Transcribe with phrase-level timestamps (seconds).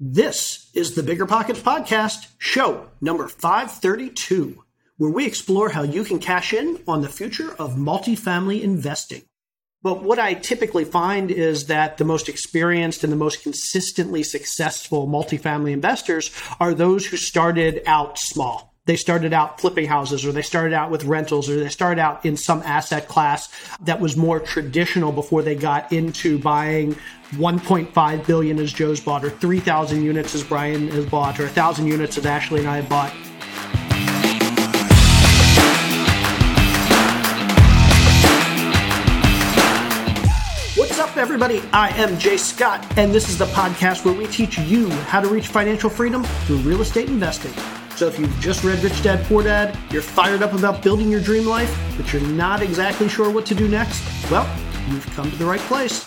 [0.00, 4.64] This is the Bigger Pockets Podcast, show number 532,
[4.96, 9.22] where we explore how you can cash in on the future of multifamily investing.
[9.84, 15.06] But what I typically find is that the most experienced and the most consistently successful
[15.06, 18.73] multifamily investors are those who started out small.
[18.86, 22.26] They started out flipping houses or they started out with rentals or they started out
[22.26, 23.48] in some asset class
[23.80, 26.94] that was more traditional before they got into buying
[27.30, 32.18] 1.5 billion as Joe's bought or 3,000 units as Brian has bought or 1,000 units
[32.18, 33.10] as Ashley and I have bought.
[40.76, 41.62] What's up, everybody?
[41.72, 45.28] I am Jay Scott, and this is the podcast where we teach you how to
[45.28, 47.54] reach financial freedom through real estate investing.
[47.96, 51.20] So if you've just read Rich Dad Poor Dad, you're fired up about building your
[51.20, 54.48] dream life, but you're not exactly sure what to do next, well,
[54.88, 56.04] you've come to the right place.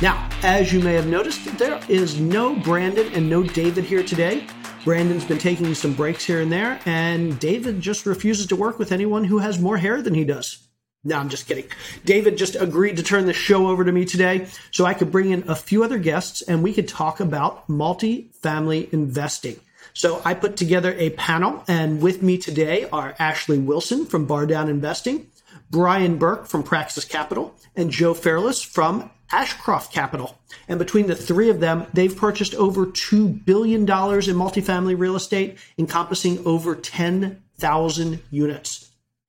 [0.00, 4.46] Now, as you may have noticed, there is no Brandon and no David here today.
[4.84, 8.92] Brandon's been taking some breaks here and there, and David just refuses to work with
[8.92, 10.58] anyone who has more hair than he does.
[11.02, 11.66] No, I'm just kidding.
[12.04, 15.32] David just agreed to turn the show over to me today so I could bring
[15.32, 19.58] in a few other guests and we could talk about multi-family investing.
[19.96, 24.46] So I put together a panel, and with me today are Ashley Wilson from Bar
[24.46, 25.28] Down Investing,
[25.70, 30.36] Brian Burke from Praxis Capital, and Joe Fairless from Ashcroft Capital.
[30.66, 35.58] And between the three of them, they've purchased over $2 billion in multifamily real estate,
[35.78, 38.83] encompassing over 10,000 units.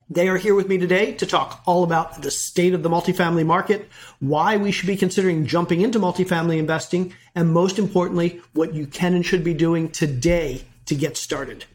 [0.07, 3.43] They are here with me today to talk all about the state of the multifamily
[3.43, 3.89] market,
[4.19, 9.15] why we should be considering jumping into multifamily investing, and most importantly, what you can
[9.15, 11.65] and should be doing today to get started.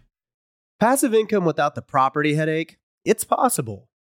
[0.79, 2.79] Passive income without the property headache?
[3.05, 3.90] It's possible.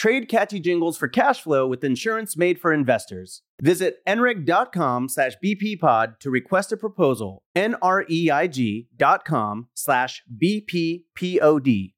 [0.00, 3.42] Trade catchy jingles for cash flow with insurance made for investors.
[3.60, 7.42] Visit nreig.com slash bppod to request a proposal.
[7.54, 11.92] N-R-E-I-G dot com slash bppod.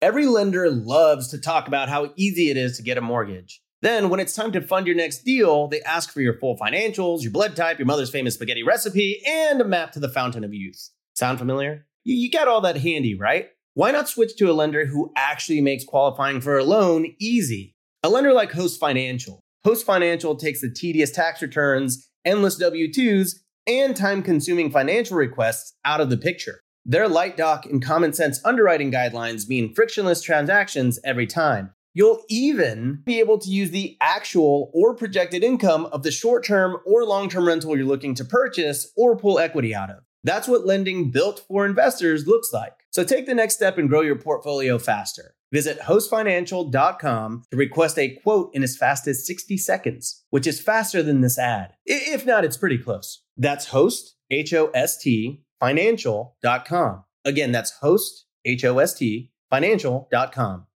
[0.00, 3.60] Every lender loves to talk about how easy it is to get a mortgage.
[3.82, 7.20] Then, when it's time to fund your next deal, they ask for your full financials,
[7.20, 10.54] your blood type, your mother's famous spaghetti recipe, and a map to the fountain of
[10.54, 10.88] youth.
[11.12, 11.84] Sound familiar?
[12.02, 13.48] You, you got all that handy, right?
[13.76, 17.74] Why not switch to a lender who actually makes qualifying for a loan easy?
[18.02, 19.42] A lender like Host Financial.
[19.66, 23.34] Host Financial takes the tedious tax returns, endless W 2s,
[23.66, 26.62] and time consuming financial requests out of the picture.
[26.86, 31.74] Their light doc and common sense underwriting guidelines mean frictionless transactions every time.
[31.92, 36.78] You'll even be able to use the actual or projected income of the short term
[36.86, 39.98] or long term rental you're looking to purchase or pull equity out of.
[40.24, 42.72] That's what lending built for investors looks like.
[42.96, 45.34] So take the next step and grow your portfolio faster.
[45.52, 51.02] Visit hostfinancial.com to request a quote in as fast as 60 seconds, which is faster
[51.02, 51.74] than this ad.
[51.84, 53.22] If not, it's pretty close.
[53.36, 57.04] That's host, H O S T, financial.com.
[57.26, 60.66] Again, that's host, H O S T, financial.com.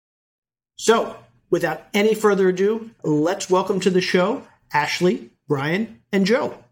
[0.77, 1.17] So,
[1.49, 4.43] without any further ado, let's welcome to the show
[4.75, 6.63] Ashley, Brian, and Joe.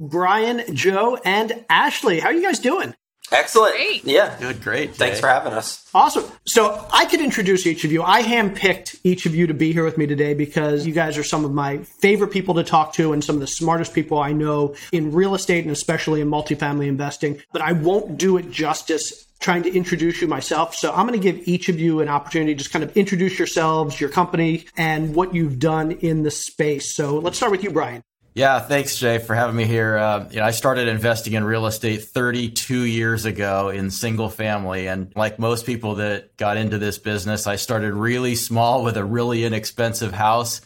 [0.00, 2.20] Brian, Joe, and Ashley.
[2.20, 2.94] How are you guys doing?
[3.32, 3.74] Excellent.
[3.74, 4.04] Great.
[4.04, 4.36] Yeah.
[4.38, 4.94] Good, great.
[4.94, 5.88] Thanks for having us.
[5.94, 6.24] Awesome.
[6.46, 8.02] So I could introduce each of you.
[8.02, 11.24] I handpicked each of you to be here with me today because you guys are
[11.24, 14.32] some of my favorite people to talk to and some of the smartest people I
[14.32, 17.40] know in real estate and especially in multifamily investing.
[17.52, 20.74] But I won't do it justice trying to introduce you myself.
[20.74, 23.38] So I'm going to give each of you an opportunity to just kind of introduce
[23.38, 26.94] yourselves, your company, and what you've done in the space.
[26.94, 28.02] So let's start with you, Brian.
[28.34, 29.96] Yeah, thanks, Jay, for having me here.
[29.96, 34.88] Uh, you know, I started investing in real estate 32 years ago in single family,
[34.88, 39.04] and like most people that got into this business, I started really small with a
[39.04, 40.62] really inexpensive house,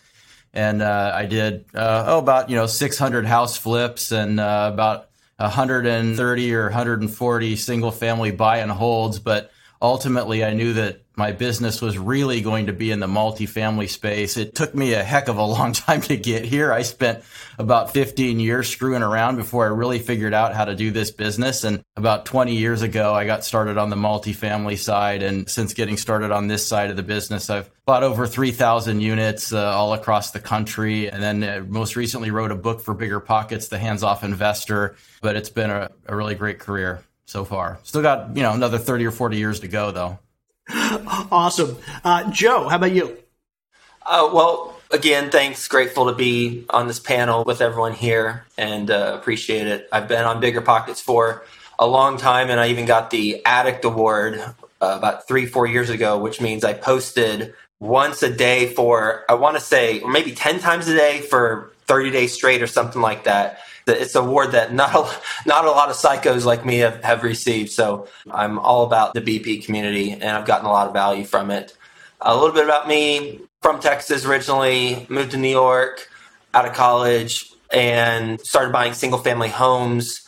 [0.55, 5.11] and uh, I did uh, oh about you know 600 house flips and uh, about
[5.37, 9.51] 130 or 140 single family buy and holds, but
[9.81, 14.37] ultimately I knew that my business was really going to be in the multifamily space.
[14.37, 16.73] It took me a heck of a long time to get here.
[16.73, 17.25] I spent
[17.59, 21.65] about 15 years screwing around before I really figured out how to do this business.
[21.65, 25.25] And about 20 years ago, I got started on the multifamily side.
[25.25, 29.53] And since getting started on this side of the business, I've bought over 3,000 units
[29.53, 31.11] uh, all across the country.
[31.11, 34.95] And then uh, most recently wrote a book for Bigger Pockets, The Hands Off Investor.
[35.21, 37.79] But it's been a, a really great career so far.
[37.83, 40.19] Still got, you know, another 30 or 40 years to go though.
[41.31, 41.77] Awesome.
[42.03, 43.17] Uh, Joe, how about you?
[44.05, 45.69] Uh, well, again, thanks.
[45.69, 49.89] Grateful to be on this panel with everyone here and uh, appreciate it.
[49.93, 51.45] I've been on Bigger Pockets for
[51.79, 55.91] a long time, and I even got the Addict Award uh, about three, four years
[55.91, 60.33] ago, which means I posted once a day for, I want to say, or maybe
[60.33, 63.59] 10 times a day for 30 days straight or something like that.
[63.89, 65.11] It's an award that not a,
[65.47, 67.71] not a lot of psychos like me have, have received.
[67.71, 71.51] So I'm all about the BP community and I've gotten a lot of value from
[71.51, 71.77] it.
[72.21, 76.09] A little bit about me from Texas originally, moved to New York
[76.55, 80.27] out of college and started buying single family homes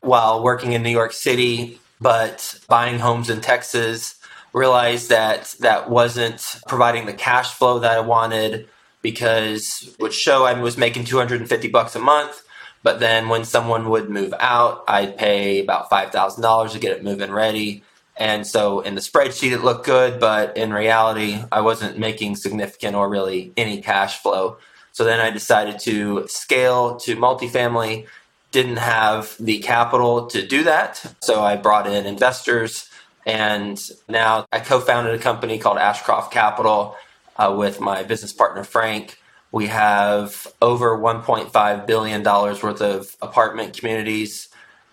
[0.00, 4.16] while working in New York City, but buying homes in Texas
[4.52, 8.68] realized that that wasn't providing the cash flow that I wanted
[9.00, 12.42] because would show I was making 250 bucks a month.
[12.82, 17.30] But then when someone would move out, I'd pay about $5,000 to get it moving
[17.30, 17.84] ready.
[18.16, 22.94] And so in the spreadsheet, it looked good, but in reality, I wasn't making significant
[22.94, 24.58] or really any cash flow.
[24.92, 28.06] So then I decided to scale to multifamily,
[28.50, 31.02] didn't have the capital to do that.
[31.22, 32.88] So I brought in investors.
[33.24, 36.96] And now I co founded a company called Ashcroft Capital
[37.36, 39.18] uh, with my business partner, Frank.
[39.52, 44.48] We have over $1.5 billion worth of apartment communities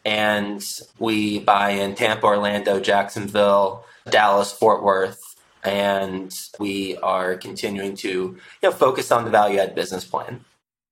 [0.06, 0.64] and
[0.98, 8.40] we buy in Tampa, Orlando, Jacksonville, Dallas, Fort Worth, and we are continuing to you
[8.64, 10.44] know focus on the value add business plan.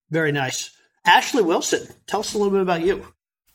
[0.09, 0.71] Very nice.
[1.05, 3.07] Ashley Wilson, tell us a little bit about you.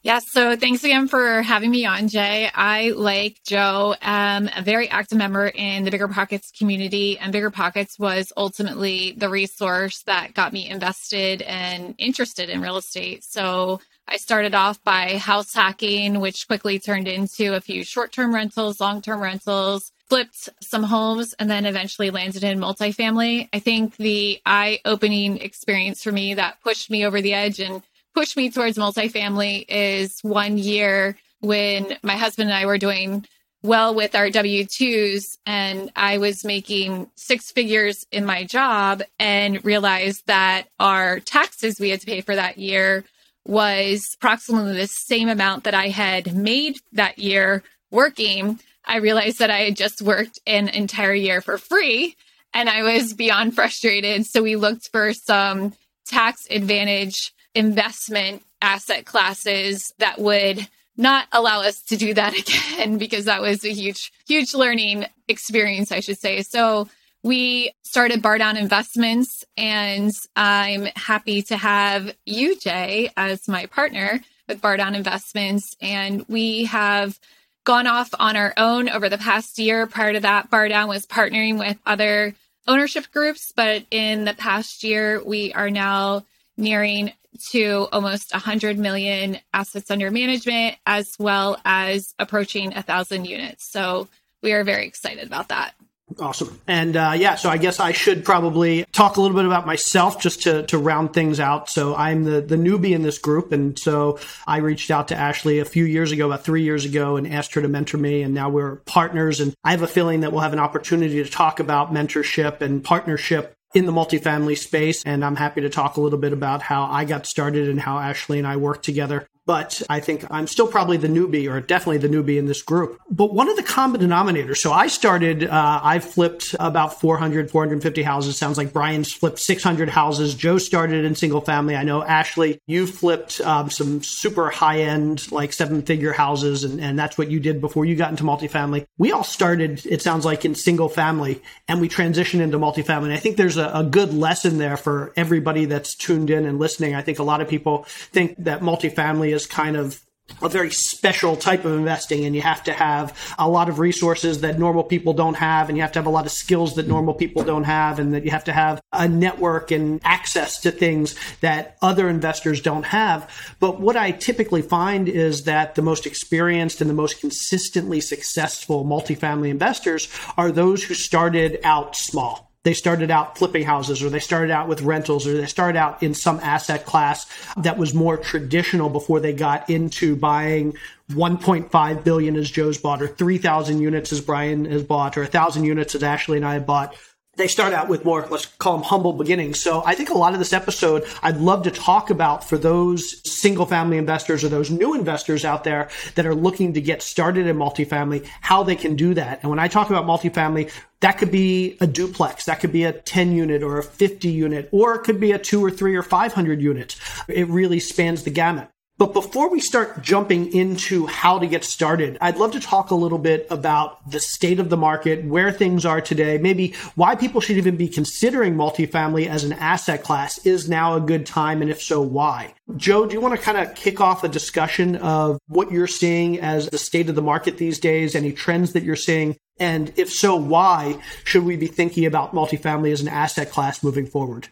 [0.05, 2.51] Yeah, so thanks again for having me on, Jay.
[2.53, 7.53] I, like Joe, am a very active member in the Bigger Pockets community, and Bigger
[7.53, 13.23] Pockets was ultimately the resource that got me invested and interested in real estate.
[13.23, 18.35] So I started off by house hacking, which quickly turned into a few short term
[18.35, 23.49] rentals, long term rentals, flipped some homes, and then eventually landed in multifamily.
[23.53, 27.85] I think the eye opening experience for me that pushed me over the edge and
[28.15, 33.27] pushed me towards multifamily is one year when my husband and I were doing
[33.63, 39.65] well with our W 2s and I was making six figures in my job and
[39.65, 43.05] realized that our taxes we had to pay for that year
[43.47, 48.61] was approximately the same amount that I had made that year working.
[48.85, 52.17] I realized that I had just worked an entire year for free
[52.55, 54.27] and I was beyond frustrated.
[54.27, 55.73] So we looked for some
[56.07, 63.27] tax advantage investment asset classes that would not allow us to do that again because
[63.27, 66.43] that was a huge, huge learning experience, I should say.
[66.43, 66.89] So
[67.23, 74.21] we started Bar Down Investments, and I'm happy to have you, Jay, as my partner
[74.49, 75.77] with Bar Down Investments.
[75.81, 77.19] And we have
[77.65, 79.87] gone off on our own over the past year.
[79.87, 82.35] Prior to that, Bar Down was partnering with other
[82.67, 86.25] ownership groups, but in the past year, we are now
[86.57, 87.13] nearing
[87.51, 93.65] to almost 100 million assets under management, as well as approaching a thousand units.
[93.65, 94.09] So
[94.43, 95.75] we are very excited about that.
[96.21, 96.61] Awesome.
[96.67, 100.21] And uh, yeah, so I guess I should probably talk a little bit about myself
[100.21, 101.71] just to, to round things out.
[101.71, 103.53] So I'm the, the newbie in this group.
[103.53, 107.17] And so I reached out to Ashley a few years ago, about three years ago,
[107.17, 108.23] and asked her to mentor me.
[108.23, 109.41] And now we're partners.
[109.41, 112.85] And I have a feeling that we'll have an opportunity to talk about mentorship and
[112.85, 115.03] partnership in the multifamily space.
[115.05, 117.99] And I'm happy to talk a little bit about how I got started and how
[117.99, 121.99] Ashley and I worked together but I think I'm still probably the newbie or definitely
[121.99, 122.99] the newbie in this group.
[123.11, 128.03] But one of the common denominators, so I started, uh, I flipped about 400, 450
[128.03, 128.39] houses.
[128.39, 130.35] Sounds like Brian's flipped 600 houses.
[130.35, 131.75] Joe started in single family.
[131.75, 136.81] I know Ashley, you flipped um, some super high end, like seven figure houses, and,
[136.81, 138.87] and that's what you did before you got into multifamily.
[138.99, 143.05] We all started, it sounds like, in single family and we transitioned into multifamily.
[143.05, 146.59] And I think there's a, a good lesson there for everybody that's tuned in and
[146.59, 146.95] listening.
[146.95, 150.01] I think a lot of people think that multifamily is kind of
[150.41, 154.41] a very special type of investing and you have to have a lot of resources
[154.41, 156.89] that normal people don't have and you have to have a lot of skills that
[156.89, 160.71] normal people don't have and that you have to have a network and access to
[160.71, 163.31] things that other investors don't have.
[163.61, 168.85] But what i typically find is that the most experienced and the most consistently successful
[168.85, 174.21] multifamily investors are those who started out small they started out flipping houses or they
[174.21, 177.27] started out with rentals or they started out in some asset class
[177.57, 180.77] that was more traditional before they got into buying
[181.11, 185.95] 1.5 billion as Joe's bought or 3,000 units as Brian has bought or 1,000 units
[185.95, 186.95] as Ashley and I have bought
[187.37, 189.59] they start out with more, let's call them humble beginnings.
[189.59, 193.23] So I think a lot of this episode I'd love to talk about for those
[193.29, 197.47] single family investors or those new investors out there that are looking to get started
[197.47, 199.41] in multifamily, how they can do that.
[199.41, 200.71] And when I talk about multifamily,
[201.01, 202.45] that could be a duplex.
[202.45, 205.39] That could be a 10 unit or a 50 unit, or it could be a
[205.39, 207.01] two or three or 500 units.
[207.29, 208.69] It really spans the gamut.
[208.99, 212.95] But before we start jumping into how to get started, I'd love to talk a
[212.95, 217.41] little bit about the state of the market, where things are today, maybe why people
[217.41, 220.39] should even be considering multifamily as an asset class.
[220.47, 221.63] Is now a good time?
[221.63, 222.55] And if so, why?
[222.77, 226.39] Joe, do you want to kind of kick off a discussion of what you're seeing
[226.39, 229.37] as the state of the market these days, any trends that you're seeing?
[229.59, 234.07] And if so, why should we be thinking about multifamily as an asset class moving
[234.07, 234.49] forward?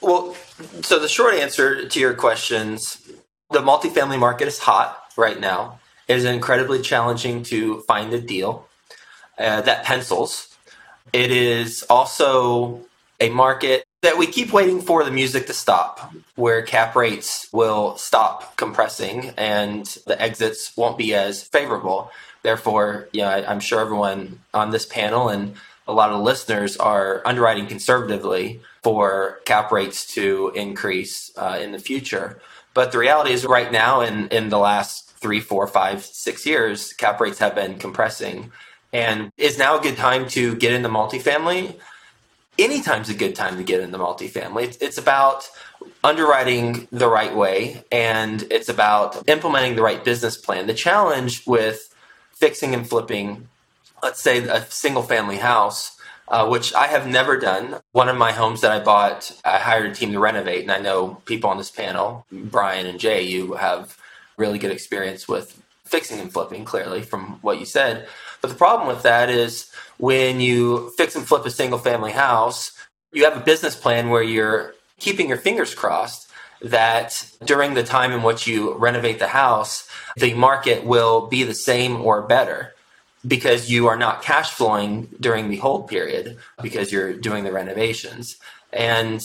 [0.00, 0.34] Well,
[0.82, 3.00] so the short answer to your questions
[3.50, 5.78] the multifamily market is hot right now.
[6.08, 8.66] It is incredibly challenging to find a deal
[9.38, 10.54] uh, that pencils.
[11.12, 12.80] It is also
[13.20, 17.96] a market that we keep waiting for the music to stop, where cap rates will
[17.96, 22.10] stop compressing and the exits won't be as favorable.
[22.42, 25.54] Therefore, yeah, I, I'm sure everyone on this panel and
[25.86, 31.78] a lot of listeners are underwriting conservatively for cap rates to increase uh, in the
[31.78, 32.40] future.
[32.74, 36.92] But the reality is, right now, in in the last three, four, five, six years,
[36.92, 38.52] cap rates have been compressing,
[38.92, 41.76] and is now a good time to get into multifamily.
[42.58, 44.64] Anytime's a good time to get into multifamily.
[44.64, 45.48] It's, it's about
[46.04, 50.66] underwriting the right way, and it's about implementing the right business plan.
[50.66, 51.94] The challenge with
[52.32, 53.48] fixing and flipping,
[54.02, 55.93] let's say a single family house,
[56.28, 57.80] uh, which I have never done.
[57.92, 60.78] One of my homes that I bought, I hired a team to renovate, and I
[60.78, 63.98] know people on this panel, Brian and Jay, you have
[64.36, 68.08] really good experience with fixing and flipping, clearly, from what you said.
[68.40, 72.72] But the problem with that is when you fix and flip a single family house,
[73.12, 76.28] you have a business plan where you're keeping your fingers crossed
[76.62, 81.54] that during the time in which you renovate the house, the market will be the
[81.54, 82.73] same or better
[83.26, 88.36] because you are not cash flowing during the hold period because you're doing the renovations.
[88.72, 89.24] And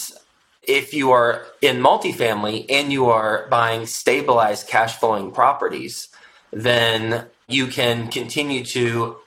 [0.64, 6.10] if you are in multifamily and you are buying stabilized cash flowing properties,
[6.52, 9.18] then you can continue to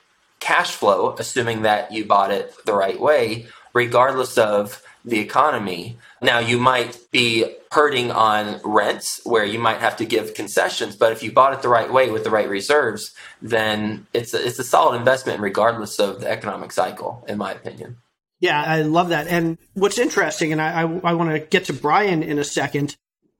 [0.41, 5.99] cash flow, assuming that you bought it the right way, regardless of the economy.
[6.21, 11.11] Now, you might be hurting on rents where you might have to give concessions, but
[11.11, 14.59] if you bought it the right way with the right reserves, then it's a, it's
[14.59, 17.97] a solid investment regardless of the economic cycle, in my opinion.
[18.41, 19.27] Yeah, I love that.
[19.27, 22.95] And what's interesting, and I, I, I want to get to Brian in a second.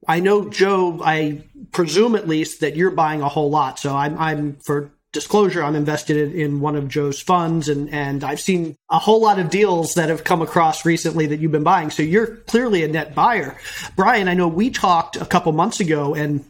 [0.07, 0.99] I know Joe.
[1.03, 3.77] I presume at least that you're buying a whole lot.
[3.77, 8.41] So I'm, I'm for disclosure, I'm invested in one of Joe's funds and, and I've
[8.41, 11.91] seen a whole lot of deals that have come across recently that you've been buying.
[11.91, 13.57] So you're clearly a net buyer.
[13.95, 16.43] Brian, I know we talked a couple months ago and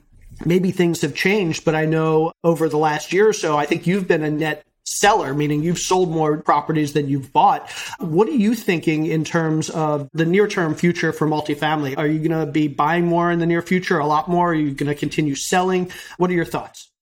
[0.45, 3.85] maybe things have changed, but I know over the last year or so, I think
[3.85, 7.69] you've been a net seller, meaning you've sold more properties than you've bought.
[7.99, 11.97] What are you thinking in terms of the near term future for multifamily?
[11.97, 14.51] Are you going to be buying more in the near future, a lot more?
[14.51, 15.91] Are you going to continue selling?
[16.17, 16.92] What are your thoughts?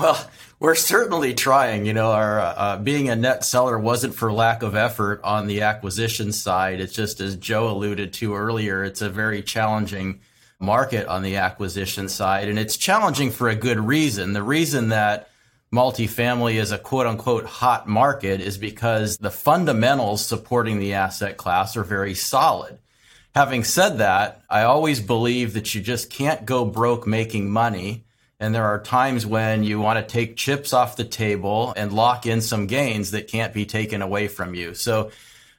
[0.00, 1.84] Well, we're certainly trying.
[1.84, 5.60] You know, our uh, being a net seller wasn't for lack of effort on the
[5.60, 6.80] acquisition side.
[6.80, 10.20] It's just as Joe alluded to earlier, it's a very challenging
[10.58, 14.32] market on the acquisition side, and it's challenging for a good reason.
[14.32, 15.28] The reason that
[15.70, 21.76] multifamily is a quote unquote hot market is because the fundamentals supporting the asset class
[21.76, 22.78] are very solid.
[23.34, 28.04] Having said that, I always believe that you just can't go broke making money.
[28.40, 32.24] And there are times when you want to take chips off the table and lock
[32.24, 34.72] in some gains that can't be taken away from you.
[34.72, 35.10] So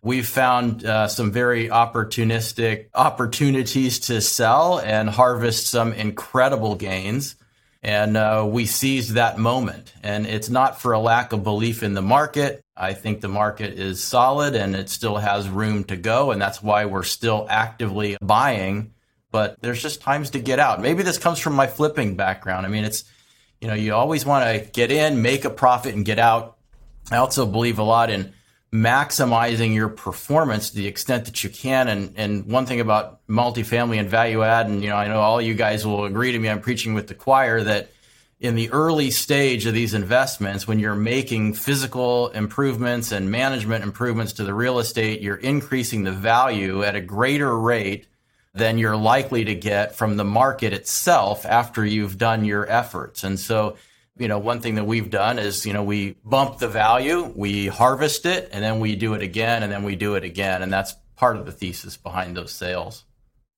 [0.01, 7.35] we've found uh, some very opportunistic opportunities to sell and harvest some incredible gains.
[7.83, 9.93] And uh, we seized that moment.
[10.01, 12.63] And it's not for a lack of belief in the market.
[12.75, 16.31] I think the market is solid and it still has room to go.
[16.31, 18.93] And that's why we're still actively buying.
[19.31, 20.81] But there's just times to get out.
[20.81, 22.65] Maybe this comes from my flipping background.
[22.65, 23.05] I mean, it's,
[23.61, 26.57] you know, you always want to get in, make a profit, and get out.
[27.11, 28.33] I also believe a lot in
[28.73, 31.87] maximizing your performance to the extent that you can.
[31.87, 35.41] And, and one thing about multifamily and value add, and, you know, I know all
[35.41, 37.91] you guys will agree to me, I'm preaching with the choir that
[38.39, 44.33] in the early stage of these investments, when you're making physical improvements and management improvements
[44.33, 48.07] to the real estate, you're increasing the value at a greater rate
[48.53, 53.23] than you're likely to get from the market itself after you've done your efforts.
[53.23, 53.77] And so
[54.17, 57.67] you know, one thing that we've done is, you know, we bump the value, we
[57.67, 60.61] harvest it, and then we do it again, and then we do it again.
[60.61, 63.03] And that's part of the thesis behind those sales.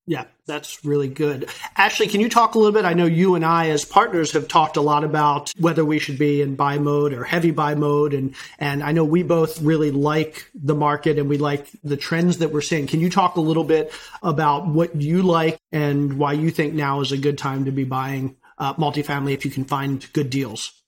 [0.06, 1.48] Yeah, that's really good.
[1.76, 2.84] Ashley, can you talk a little bit?
[2.84, 6.18] I know you and I, as partners, have talked a lot about whether we should
[6.18, 9.90] be in buy mode or heavy buy mode, and and I know we both really
[9.90, 12.86] like the market and we like the trends that we're seeing.
[12.86, 13.92] Can you talk a little bit
[14.22, 17.84] about what you like and why you think now is a good time to be
[17.84, 20.83] buying uh, multifamily if you can find good deals?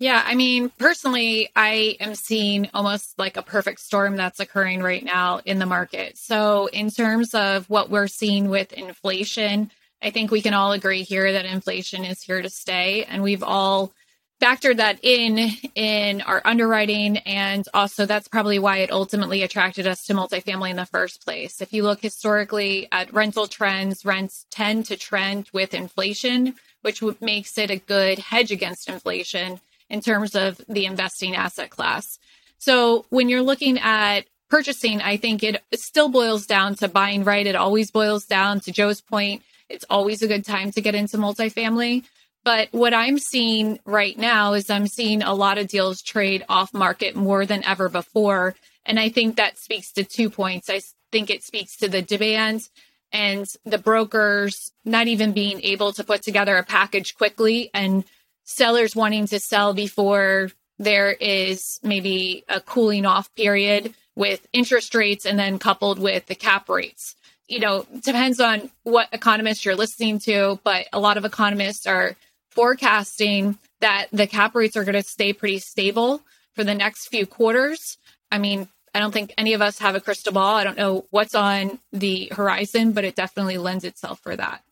[0.00, 5.04] Yeah, I mean, personally, I am seeing almost like a perfect storm that's occurring right
[5.04, 6.16] now in the market.
[6.16, 11.02] So, in terms of what we're seeing with inflation, I think we can all agree
[11.02, 13.04] here that inflation is here to stay.
[13.04, 13.92] And we've all
[14.40, 17.16] factored that in in our underwriting.
[17.18, 21.60] And also, that's probably why it ultimately attracted us to multifamily in the first place.
[21.60, 27.58] If you look historically at rental trends, rents tend to trend with inflation which makes
[27.58, 32.18] it a good hedge against inflation in terms of the investing asset class.
[32.58, 37.46] So when you're looking at purchasing, I think it still boils down to buying right.
[37.46, 39.42] It always boils down to Joe's point.
[39.68, 42.04] It's always a good time to get into multifamily.
[42.44, 46.72] But what I'm seeing right now is I'm seeing a lot of deals trade off
[46.72, 48.54] market more than ever before.
[48.86, 50.70] And I think that speaks to two points.
[50.70, 50.80] I
[51.12, 52.68] think it speaks to the demand
[53.12, 58.04] and the brokers not even being able to put together a package quickly and
[58.48, 65.26] sellers wanting to sell before there is maybe a cooling off period with interest rates
[65.26, 67.14] and then coupled with the cap rates.
[67.46, 72.16] You know, depends on what economists you're listening to, but a lot of economists are
[72.50, 76.22] forecasting that the cap rates are going to stay pretty stable
[76.54, 77.98] for the next few quarters.
[78.32, 80.56] I mean, I don't think any of us have a crystal ball.
[80.56, 84.62] I don't know what's on the horizon, but it definitely lends itself for that.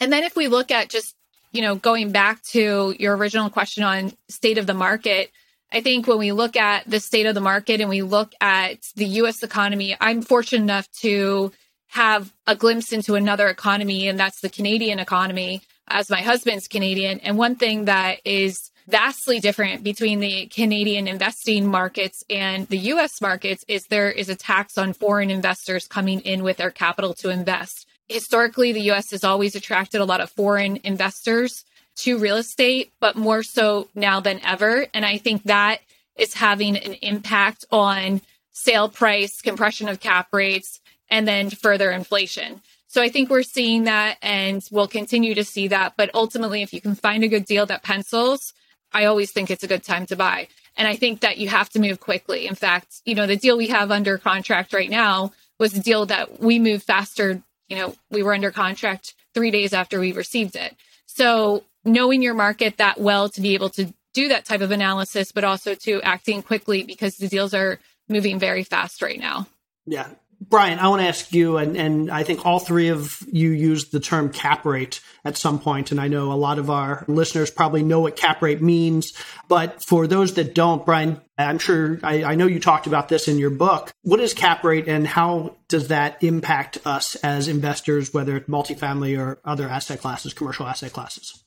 [0.00, 1.16] And then if we look at just,
[1.52, 5.30] you know, going back to your original question on state of the market,
[5.72, 8.78] I think when we look at the state of the market and we look at
[8.94, 11.52] the US economy, I'm fortunate enough to
[11.88, 17.20] have a glimpse into another economy, and that's the Canadian economy, as my husband's Canadian.
[17.20, 23.20] And one thing that is vastly different between the Canadian investing markets and the US
[23.20, 27.30] markets is there is a tax on foreign investors coming in with their capital to
[27.30, 27.85] invest.
[28.08, 31.64] Historically, the US has always attracted a lot of foreign investors
[31.96, 34.86] to real estate, but more so now than ever.
[34.92, 35.80] And I think that
[36.16, 38.20] is having an impact on
[38.52, 42.60] sale price, compression of cap rates, and then further inflation.
[42.88, 45.94] So I think we're seeing that and we'll continue to see that.
[45.96, 48.54] But ultimately, if you can find a good deal that pencils,
[48.92, 50.48] I always think it's a good time to buy.
[50.76, 52.46] And I think that you have to move quickly.
[52.46, 56.06] In fact, you know, the deal we have under contract right now was a deal
[56.06, 57.42] that we moved faster.
[57.68, 60.74] You know, we were under contract three days after we received it.
[61.06, 65.32] So knowing your market that well to be able to do that type of analysis,
[65.32, 69.46] but also to acting quickly because the deals are moving very fast right now.
[69.86, 70.08] Yeah.
[70.40, 73.90] Brian, I want to ask you, and, and I think all three of you used
[73.90, 77.50] the term cap rate at some point, and I know a lot of our listeners
[77.50, 79.14] probably know what cap rate means.
[79.48, 83.28] But for those that don't, Brian, I'm sure I, I know you talked about this
[83.28, 83.92] in your book.
[84.02, 89.18] What is cap rate, and how does that impact us as investors, whether it's multifamily
[89.18, 91.42] or other asset classes, commercial asset classes?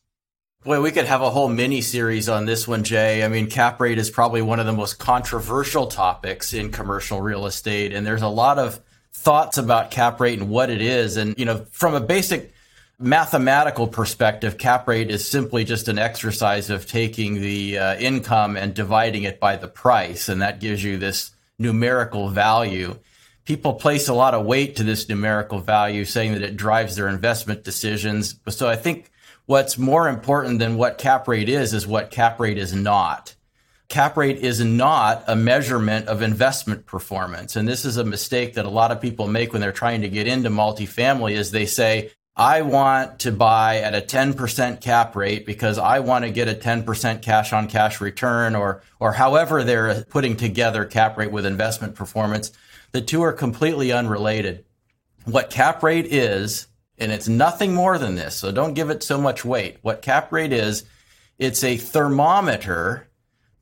[0.64, 3.24] Boy, we could have a whole mini series on this one, Jay.
[3.24, 7.46] I mean, cap rate is probably one of the most controversial topics in commercial real
[7.46, 7.94] estate.
[7.94, 8.82] And there's a lot of
[9.14, 11.16] thoughts about cap rate and what it is.
[11.16, 12.54] And, you know, from a basic
[13.00, 18.74] mathematical perspective, cap rate is simply just an exercise of taking the uh, income and
[18.74, 20.28] dividing it by the price.
[20.28, 23.00] And that gives you this numerical value.
[23.46, 27.08] People place a lot of weight to this numerical value, saying that it drives their
[27.08, 28.36] investment decisions.
[28.50, 29.12] So I think
[29.46, 33.36] what's more important than what cap rate is, is what cap rate is not.
[33.88, 37.56] Cap rate is not a measurement of investment performance.
[37.56, 40.10] And this is a mistake that a lot of people make when they're trying to
[40.10, 45.46] get into multifamily is they say, I want to buy at a 10% cap rate
[45.46, 50.06] because I want to get a 10% cash on cash return or, or however they're
[50.06, 52.54] putting together cap rate with investment performance.
[52.94, 54.64] The two are completely unrelated.
[55.26, 59.20] What cap rate is, and it's nothing more than this, so don't give it so
[59.20, 59.80] much weight.
[59.82, 60.86] What cap rate is,
[61.40, 63.10] it's a thermometer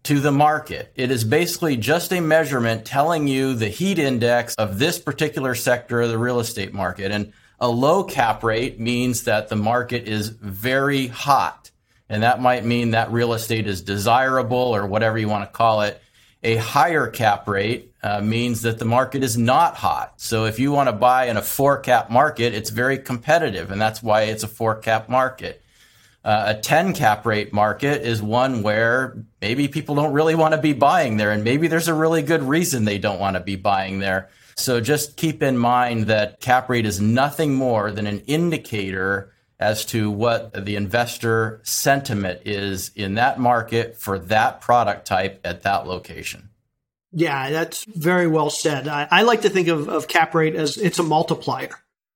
[0.03, 0.93] to the market.
[0.95, 6.01] It is basically just a measurement telling you the heat index of this particular sector
[6.01, 7.11] of the real estate market.
[7.11, 11.71] And a low cap rate means that the market is very hot.
[12.09, 15.81] And that might mean that real estate is desirable or whatever you want to call
[15.81, 16.01] it.
[16.43, 20.13] A higher cap rate uh, means that the market is not hot.
[20.17, 23.71] So if you want to buy in a four cap market, it's very competitive.
[23.71, 25.61] And that's why it's a four cap market.
[26.23, 30.61] Uh, a 10 cap rate market is one where maybe people don't really want to
[30.61, 31.31] be buying there.
[31.31, 34.29] And maybe there's a really good reason they don't want to be buying there.
[34.57, 39.85] So just keep in mind that cap rate is nothing more than an indicator as
[39.85, 45.87] to what the investor sentiment is in that market for that product type at that
[45.87, 46.49] location.
[47.11, 48.87] Yeah, that's very well said.
[48.87, 51.69] I, I like to think of, of cap rate as it's a multiplier.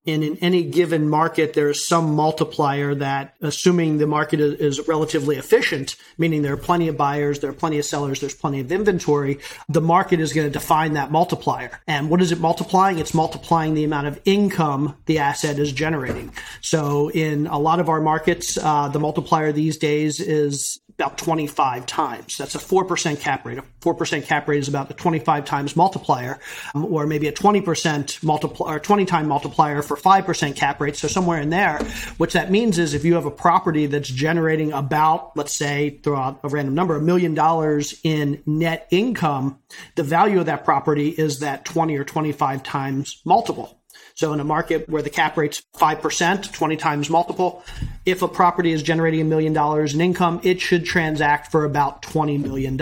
[0.08, 5.96] And in any given market, there's some multiplier that, assuming the market is, relatively efficient,
[6.18, 9.38] meaning there are plenty of buyers, there are plenty of sellers, there's plenty of inventory,
[9.70, 11.80] the market is going to define that multiplier.
[11.88, 12.98] And what is it multiplying?
[12.98, 16.34] It's multiplying the amount of income the asset is generating.
[16.62, 21.86] So in a lot of our markets, uh, the multiplier these days is about 25
[21.88, 22.38] times.
[22.38, 23.58] That's a 4% cap rate.
[23.58, 26.40] A 4% cap rate is about a 25 times multiplier,
[26.76, 30.96] um, or maybe a 20% multiplier, or 20 time multiplier for 5% cap rate.
[30.96, 31.80] So somewhere in there,
[32.18, 36.18] which that means is if you have a property that's generating about, let's say, throw
[36.18, 39.58] out a random number, a million dollars in net income,
[39.96, 43.81] the value of that property is that 20 or 25 times multiple.
[44.16, 47.64] So in a market where the cap rate's 5%, 20 times multiple,
[48.06, 52.02] if a property is generating a million dollars in income, it should transact for about
[52.02, 52.80] $20 million.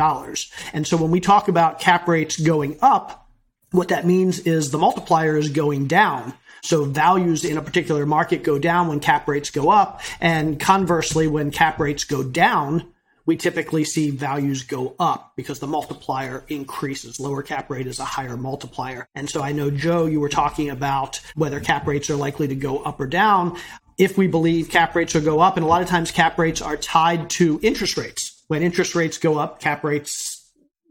[0.74, 3.30] And so when we talk about cap rates going up,
[3.72, 6.34] what that means is the multiplier is going down.
[6.62, 10.02] So values in a particular market go down when cap rates go up.
[10.20, 12.92] And conversely, when cap rates go down,
[13.30, 17.20] we typically see values go up because the multiplier increases.
[17.20, 19.08] Lower cap rate is a higher multiplier.
[19.13, 22.56] And so I know, Joe, you were talking about whether cap rates are likely to
[22.56, 23.56] go up or down.
[24.00, 26.60] If we believe cap rates will go up, and a lot of times cap rates
[26.60, 28.44] are tied to interest rates.
[28.48, 30.38] When interest rates go up, cap rates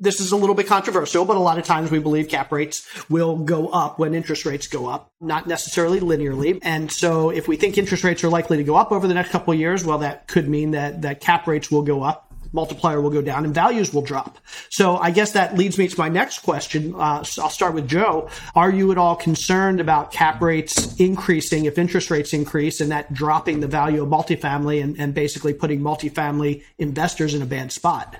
[0.00, 2.88] this is a little bit controversial, but a lot of times we believe cap rates
[3.10, 6.60] will go up when interest rates go up, not necessarily linearly.
[6.62, 9.30] And so if we think interest rates are likely to go up over the next
[9.30, 13.00] couple of years, well, that could mean that, that cap rates will go up multiplier
[13.00, 14.38] will go down and values will drop.
[14.68, 16.94] So I guess that leads me to my next question.
[16.94, 18.28] Uh, so I'll start with Joe.
[18.54, 23.12] Are you at all concerned about cap rates increasing if interest rates increase and that
[23.12, 28.16] dropping the value of multifamily and, and basically putting multifamily investors in a bad spot?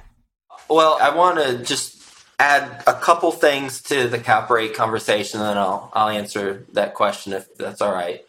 [0.68, 1.98] Well, I want to just
[2.38, 6.94] add a couple things to the cap rate conversation, and then I'll I'll answer that
[6.94, 8.24] question if that's all right.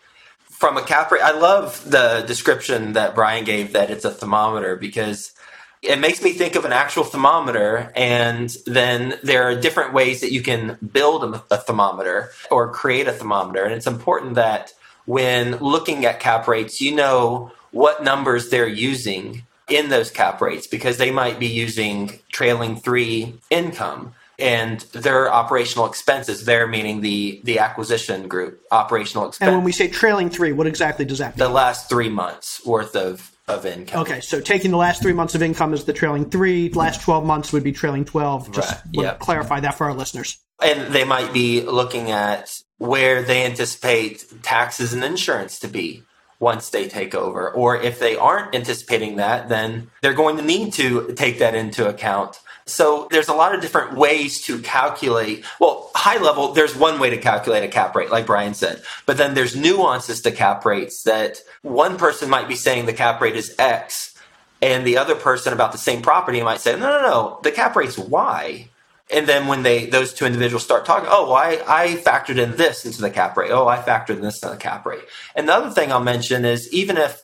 [0.46, 4.76] From a cap rate, I love the description that Brian gave that it's a thermometer
[4.76, 5.34] because
[5.82, 10.32] it makes me think of an actual thermometer and then there are different ways that
[10.32, 13.64] you can build a, a, thermometer or create a thermometer.
[13.64, 14.74] And it's important that
[15.06, 20.68] when looking at cap rates you know what numbers they're using in those cap rates
[20.68, 24.16] because they might be using trailing three income.
[24.38, 29.74] And their operational expenses there meaning the the acquisition group operational expenses and when we
[29.74, 31.46] say trailing three what exactly does that mean?
[31.46, 34.02] the last three months worth of of income.
[34.02, 37.26] Okay, so taking the last three months of income as the trailing three, last 12
[37.26, 38.52] months would be trailing 12.
[38.52, 38.84] Just right.
[38.92, 39.20] yep.
[39.20, 40.38] clarify that for our listeners.
[40.62, 46.04] And they might be looking at where they anticipate taxes and insurance to be
[46.40, 47.52] once they take over.
[47.52, 51.88] Or if they aren't anticipating that, then they're going to need to take that into
[51.88, 55.44] account so there's a lot of different ways to calculate.
[55.60, 58.82] Well, high level, there's one way to calculate a cap rate, like Brian said.
[59.06, 63.22] But then there's nuances to cap rates that one person might be saying the cap
[63.22, 64.16] rate is X,
[64.62, 67.76] and the other person about the same property might say, no, no, no, the cap
[67.76, 68.70] rate's Y.
[69.12, 72.58] And then when they those two individuals start talking, oh, well, I, I factored in
[72.58, 73.50] this into the cap rate.
[73.52, 75.04] Oh, I factored in this into the cap rate.
[75.36, 77.24] And the other thing I'll mention is even if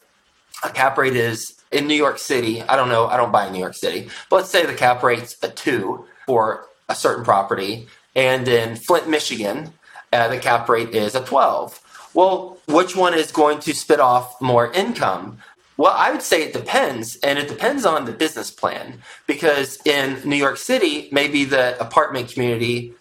[0.64, 3.54] a cap rate is in New York City, I don't know, I don't buy in
[3.54, 7.88] New York City, but let's say the cap rate's a two for a certain property,
[8.16, 9.74] and in Flint, Michigan,
[10.14, 11.80] uh, the cap rate is a 12.
[12.16, 15.40] Well, which one is going to spit off more income?
[15.76, 19.02] Well, I would say it depends, and it depends on the business plan.
[19.28, 22.94] Because in New York City, maybe the apartment community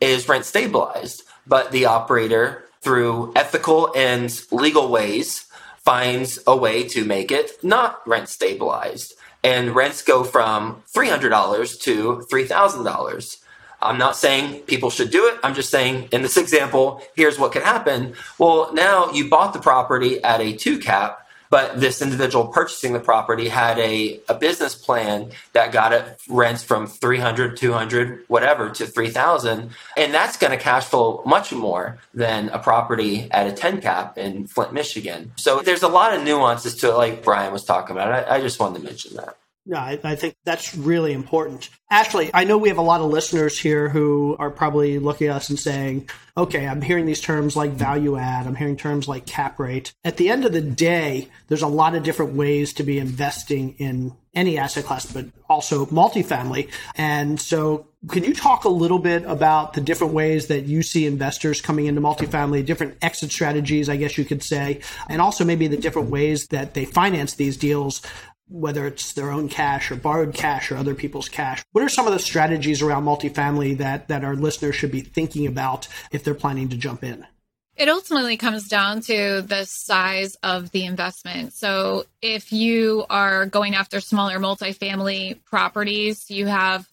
[0.00, 5.44] is rent stabilized, but the operator, through ethical and legal ways,
[5.76, 9.12] finds a way to make it not rent stabilized.
[9.44, 13.41] And rents go from $300 to $3,000.
[13.82, 15.38] I'm not saying people should do it.
[15.42, 18.14] I'm just saying in this example, here's what could happen.
[18.38, 23.00] Well, now you bought the property at a two cap, but this individual purchasing the
[23.00, 28.86] property had a, a business plan that got it rents from 300, 200, whatever to
[28.86, 29.70] 3000.
[29.98, 34.16] And that's going to cash flow much more than a property at a 10 cap
[34.16, 35.32] in Flint, Michigan.
[35.36, 38.30] So there's a lot of nuances to it, like Brian was talking about.
[38.30, 39.36] I, I just wanted to mention that.
[39.64, 41.70] Yeah, I, I, think that's really important.
[41.88, 45.36] Ashley, I know we have a lot of listeners here who are probably looking at
[45.36, 49.24] us and saying, okay, I'm hearing these terms like value add, I'm hearing terms like
[49.24, 49.94] cap rate.
[50.02, 53.74] At the end of the day, there's a lot of different ways to be investing
[53.78, 56.70] in any asset class, but also multifamily.
[56.96, 61.06] And so can you talk a little bit about the different ways that you see
[61.06, 65.68] investors coming into multifamily, different exit strategies, I guess you could say, and also maybe
[65.68, 68.02] the different ways that they finance these deals
[68.48, 71.64] whether it's their own cash or borrowed cash or other people's cash.
[71.72, 75.46] What are some of the strategies around multifamily that, that our listeners should be thinking
[75.46, 77.26] about if they're planning to jump in?
[77.74, 81.54] It ultimately comes down to the size of the investment.
[81.54, 86.86] So if you are going after smaller multifamily properties, you have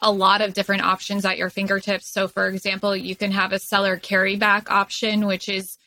[0.00, 2.10] a lot of different options at your fingertips.
[2.10, 5.78] So, for example, you can have a seller carryback option, which is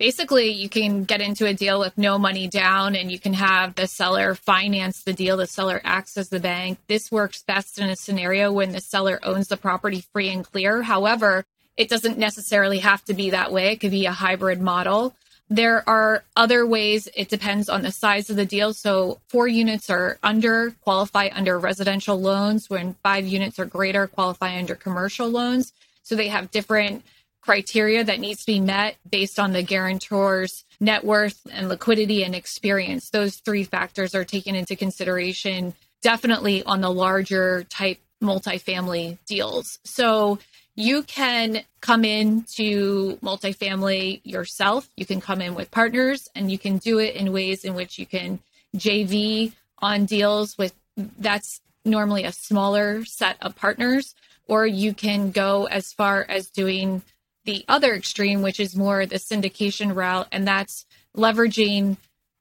[0.00, 3.74] basically you can get into a deal with no money down and you can have
[3.74, 6.78] the seller finance the deal the seller acts as the bank.
[6.88, 10.82] This works best in a scenario when the seller owns the property free and clear.
[10.82, 11.44] However
[11.76, 13.72] it doesn't necessarily have to be that way.
[13.72, 15.14] It could be a hybrid model.
[15.50, 17.08] There are other ways.
[17.14, 18.72] It depends on the size of the deal.
[18.72, 22.70] So four units are under qualify under residential loans.
[22.70, 25.72] When five units or greater qualify under commercial loans.
[26.02, 27.04] So they have different
[27.40, 32.34] criteria that needs to be met based on the guarantor's net worth and liquidity and
[32.34, 33.10] experience.
[33.10, 39.78] Those three factors are taken into consideration definitely on the larger type multifamily deals.
[39.84, 40.38] So
[40.76, 44.88] you can come in to multifamily yourself.
[44.96, 47.98] You can come in with partners and you can do it in ways in which
[47.98, 48.38] you can
[48.76, 50.74] JV on deals with
[51.18, 54.14] that's normally a smaller set of partners
[54.46, 57.02] or you can go as far as doing
[57.44, 60.84] the other extreme, which is more the syndication route, and that's
[61.16, 61.96] leveraging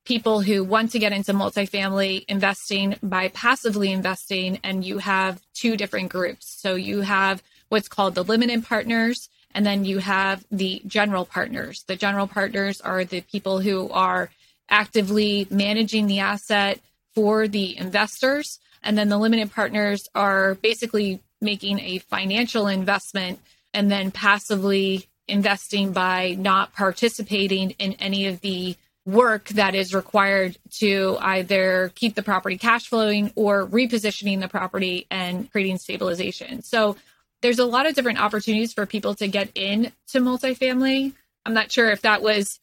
[0.06, 4.60] people who want to get into multifamily investing by passively investing.
[4.64, 6.48] And you have two different groups.
[6.62, 11.84] So you have what's called the limited partners, and then you have the general partners.
[11.88, 14.30] The general partners are the people who are
[14.70, 16.80] actively managing the asset
[17.16, 18.60] for the investors.
[18.84, 23.40] And then the limited partners are basically making a financial investment
[23.74, 30.58] and then passively investing by not participating in any of the work that is required
[30.70, 36.62] to either keep the property cash flowing or repositioning the property and creating stabilization.
[36.62, 36.96] So
[37.42, 41.14] there's a lot of different opportunities for people to get into multifamily.
[41.46, 42.60] I'm not sure if that was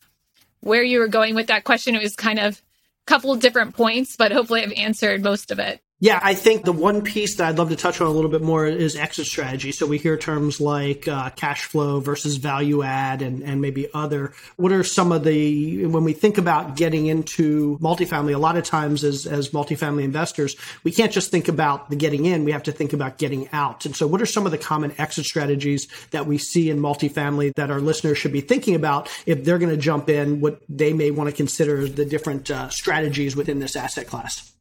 [0.60, 1.94] where you were going with that question.
[1.94, 2.60] It was kind of a
[3.06, 5.80] couple different points, but hopefully I've answered most of it.
[5.98, 8.42] Yeah, I think the one piece that I'd love to touch on a little bit
[8.42, 9.72] more is exit strategy.
[9.72, 14.34] So we hear terms like uh, cash flow versus value add and, and maybe other.
[14.56, 18.64] What are some of the, when we think about getting into multifamily, a lot of
[18.64, 20.54] times as, as multifamily investors,
[20.84, 23.86] we can't just think about the getting in, we have to think about getting out.
[23.86, 27.54] And so what are some of the common exit strategies that we see in multifamily
[27.54, 30.92] that our listeners should be thinking about if they're going to jump in, what they
[30.92, 34.52] may want to consider the different uh, strategies within this asset class?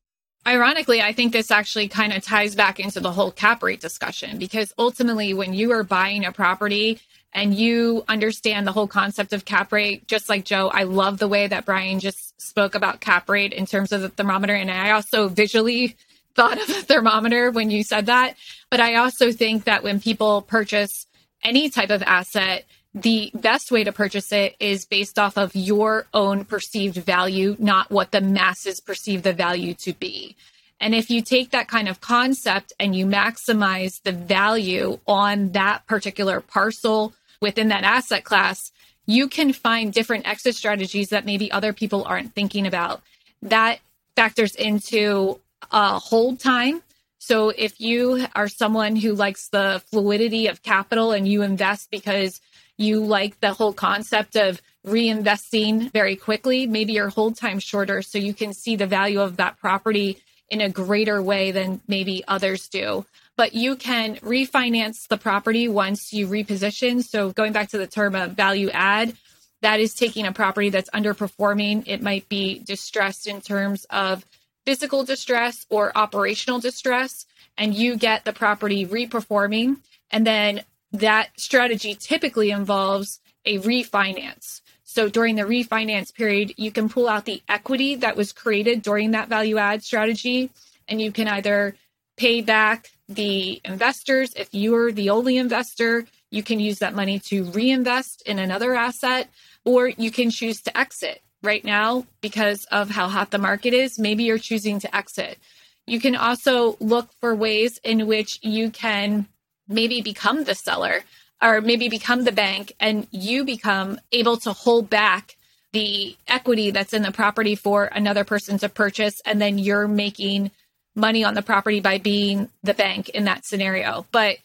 [0.47, 4.37] Ironically, I think this actually kind of ties back into the whole cap rate discussion
[4.37, 6.99] because ultimately, when you are buying a property
[7.33, 11.27] and you understand the whole concept of cap rate, just like Joe, I love the
[11.27, 14.53] way that Brian just spoke about cap rate in terms of the thermometer.
[14.53, 15.95] And I also visually
[16.35, 18.35] thought of a thermometer when you said that.
[18.69, 21.07] But I also think that when people purchase
[21.43, 26.07] any type of asset, the best way to purchase it is based off of your
[26.13, 30.37] own perceived value, not what the masses perceive the value to be.
[30.79, 35.85] And if you take that kind of concept and you maximize the value on that
[35.87, 38.71] particular parcel within that asset class,
[39.05, 43.01] you can find different exit strategies that maybe other people aren't thinking about.
[43.41, 43.79] That
[44.15, 46.81] factors into uh, hold time.
[47.17, 52.39] So if you are someone who likes the fluidity of capital and you invest because
[52.77, 58.17] you like the whole concept of reinvesting very quickly, maybe your hold time shorter so
[58.17, 62.67] you can see the value of that property in a greater way than maybe others
[62.67, 63.05] do.
[63.37, 67.03] But you can refinance the property once you reposition.
[67.03, 69.15] So going back to the term of value add,
[69.61, 71.83] that is taking a property that's underperforming.
[71.87, 74.25] It might be distressed in terms of
[74.65, 77.25] physical distress or operational distress,
[77.57, 79.77] and you get the property reperforming.
[80.11, 80.63] And then
[80.99, 84.61] that strategy typically involves a refinance.
[84.83, 89.11] So during the refinance period, you can pull out the equity that was created during
[89.11, 90.51] that value add strategy,
[90.87, 91.75] and you can either
[92.17, 94.33] pay back the investors.
[94.35, 99.29] If you're the only investor, you can use that money to reinvest in another asset,
[99.63, 101.21] or you can choose to exit.
[101.43, 105.37] Right now, because of how hot the market is, maybe you're choosing to exit.
[105.85, 109.27] You can also look for ways in which you can
[109.67, 111.03] maybe become the seller
[111.41, 115.35] or maybe become the bank and you become able to hold back
[115.73, 120.49] the equity that's in the property for another person to purchase and then you're making
[120.95, 124.05] money on the property by being the bank in that scenario.
[124.11, 124.37] But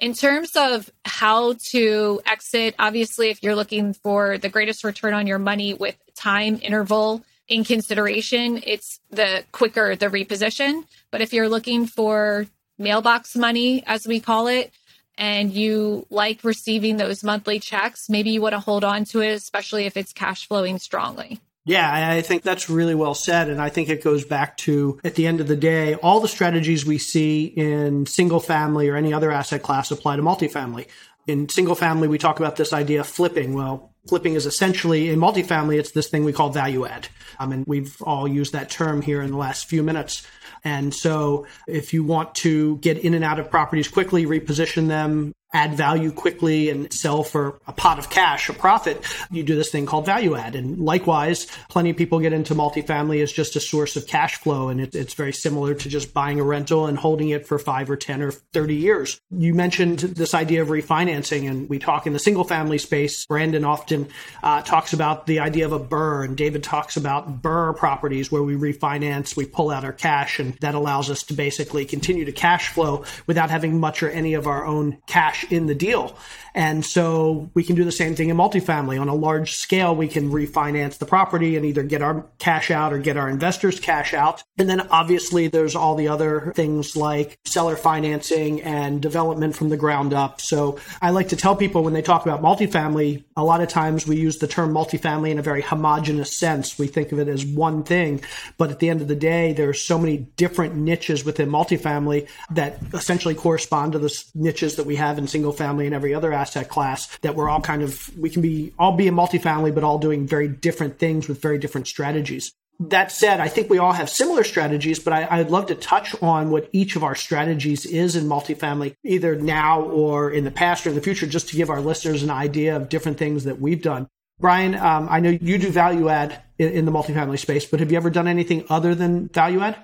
[0.00, 5.26] in terms of how to exit obviously if you're looking for the greatest return on
[5.26, 10.84] your money with time interval in consideration it's the quicker the reposition.
[11.10, 12.46] But if you're looking for
[12.78, 14.72] mailbox money as we call it
[15.16, 19.32] and you like receiving those monthly checks, maybe you want to hold on to it,
[19.32, 21.40] especially if it's cash flowing strongly.
[21.64, 23.50] Yeah, I think that's really well said.
[23.50, 26.28] And I think it goes back to, at the end of the day, all the
[26.28, 30.86] strategies we see in single family or any other asset class apply to multifamily.
[31.26, 33.52] In single family, we talk about this idea of flipping.
[33.52, 37.08] Well, flipping is essentially in multifamily, it's this thing we call value add.
[37.38, 40.26] Um, and we've all used that term here in the last few minutes.
[40.68, 45.32] And so if you want to get in and out of properties quickly, reposition them,
[45.52, 49.70] add value quickly and sell for a pot of cash, a profit, you do this
[49.70, 50.54] thing called value add.
[50.54, 54.68] And likewise, plenty of people get into multifamily as just a source of cash flow.
[54.68, 57.90] And it, it's very similar to just buying a rental and holding it for five
[57.90, 59.20] or 10 or 30 years.
[59.30, 63.24] You mentioned this idea of refinancing and we talk in the single family space.
[63.24, 64.08] Brandon often
[64.42, 68.42] uh, talks about the idea of a BRRRR and David talks about BRRRR properties where
[68.42, 72.32] we refinance, we pull out our cash and that allows us to basically continue to
[72.32, 76.16] cash flow without having much or any of our own cash cash in the deal.
[76.54, 79.00] And so we can do the same thing in multifamily.
[79.00, 82.92] On a large scale, we can refinance the property and either get our cash out
[82.92, 84.42] or get our investors cash out.
[84.56, 89.76] And then obviously there's all the other things like seller financing and development from the
[89.76, 90.40] ground up.
[90.40, 94.06] So I like to tell people when they talk about multifamily, a lot of times
[94.06, 96.76] we use the term multifamily in a very homogenous sense.
[96.76, 98.22] We think of it as one thing,
[98.56, 102.26] but at the end of the day, there are so many different niches within multifamily
[102.50, 106.32] that essentially correspond to the niches that we have in single family and every other
[106.32, 109.84] asset class that we're all kind of, we can be all be a multifamily, but
[109.84, 112.52] all doing very different things with very different strategies.
[112.80, 116.20] That said, I think we all have similar strategies, but I, would love to touch
[116.22, 120.86] on what each of our strategies is in multifamily, either now or in the past
[120.86, 123.60] or in the future, just to give our listeners an idea of different things that
[123.60, 124.06] we've done.
[124.38, 127.90] Brian, um, I know you do value add in, in the multifamily space, but have
[127.90, 129.76] you ever done anything other than value add?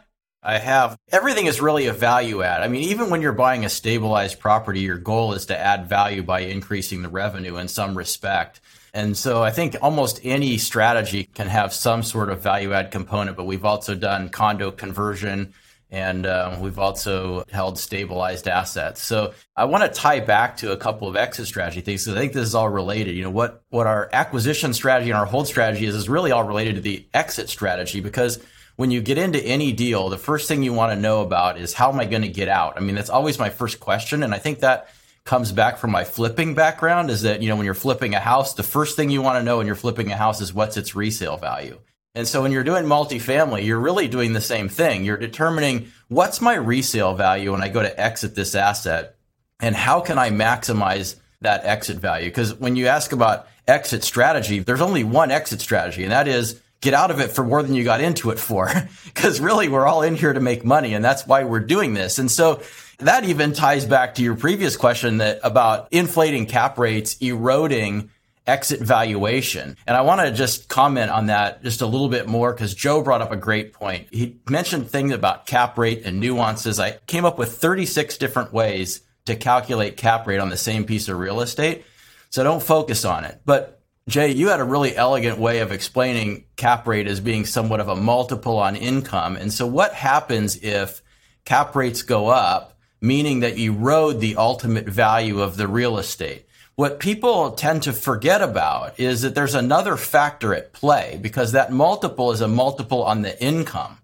[0.44, 0.98] I have.
[1.11, 2.62] Everything is really a value add.
[2.62, 6.22] I mean, even when you're buying a stabilized property, your goal is to add value
[6.22, 8.61] by increasing the revenue in some respect.
[8.92, 13.38] And so I think almost any strategy can have some sort of value add component,
[13.38, 15.54] but we've also done condo conversion
[15.90, 19.02] and uh, we've also held stabilized assets.
[19.02, 22.20] So I want to tie back to a couple of exit strategy things because I
[22.20, 23.14] think this is all related.
[23.14, 26.44] You know, what, what our acquisition strategy and our hold strategy is, is really all
[26.44, 28.40] related to the exit strategy because
[28.76, 31.74] when you get into any deal, the first thing you want to know about is
[31.74, 32.76] how am I going to get out?
[32.76, 34.22] I mean, that's always my first question.
[34.22, 34.88] And I think that
[35.24, 38.54] comes back from my flipping background is that, you know, when you're flipping a house,
[38.54, 40.94] the first thing you want to know when you're flipping a house is what's its
[40.94, 41.78] resale value.
[42.14, 45.04] And so when you're doing multifamily, you're really doing the same thing.
[45.04, 49.16] You're determining what's my resale value when I go to exit this asset
[49.60, 52.28] and how can I maximize that exit value?
[52.28, 56.60] Because when you ask about exit strategy, there's only one exit strategy, and that is
[56.85, 58.70] get out of it for more than you got into it for.
[59.14, 62.18] Because really, we're all in here to make money, and that's why we're doing this.
[62.18, 62.60] And so
[62.98, 68.10] that even ties back to your previous question that about inflating cap rates, eroding
[68.44, 69.76] exit valuation.
[69.87, 73.02] And I want to just comment on that just a little bit more because Joe
[73.02, 74.08] brought up a great point.
[74.10, 76.80] He mentioned things about cap rate and nuances.
[76.80, 81.08] I came up with 36 different ways to calculate cap rate on the same piece
[81.08, 81.85] of real estate.
[82.30, 83.40] So don't focus on it.
[83.44, 87.81] But Jay, you had a really elegant way of explaining cap rate as being somewhat
[87.81, 89.35] of a multiple on income.
[89.35, 91.02] And so what happens if
[91.46, 96.46] cap rates go up, meaning that you erode the ultimate value of the real estate?
[96.75, 101.73] What people tend to forget about is that there's another factor at play because that
[101.73, 103.98] multiple is a multiple on the income.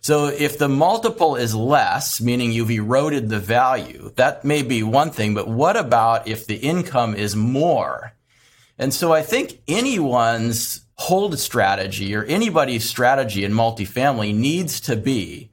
[0.00, 5.10] So if the multiple is less, meaning you've eroded the value, that may be one
[5.10, 8.14] thing, but what about if the income is more?
[8.78, 15.50] And so I think anyone's hold strategy or anybody's strategy in multifamily needs to be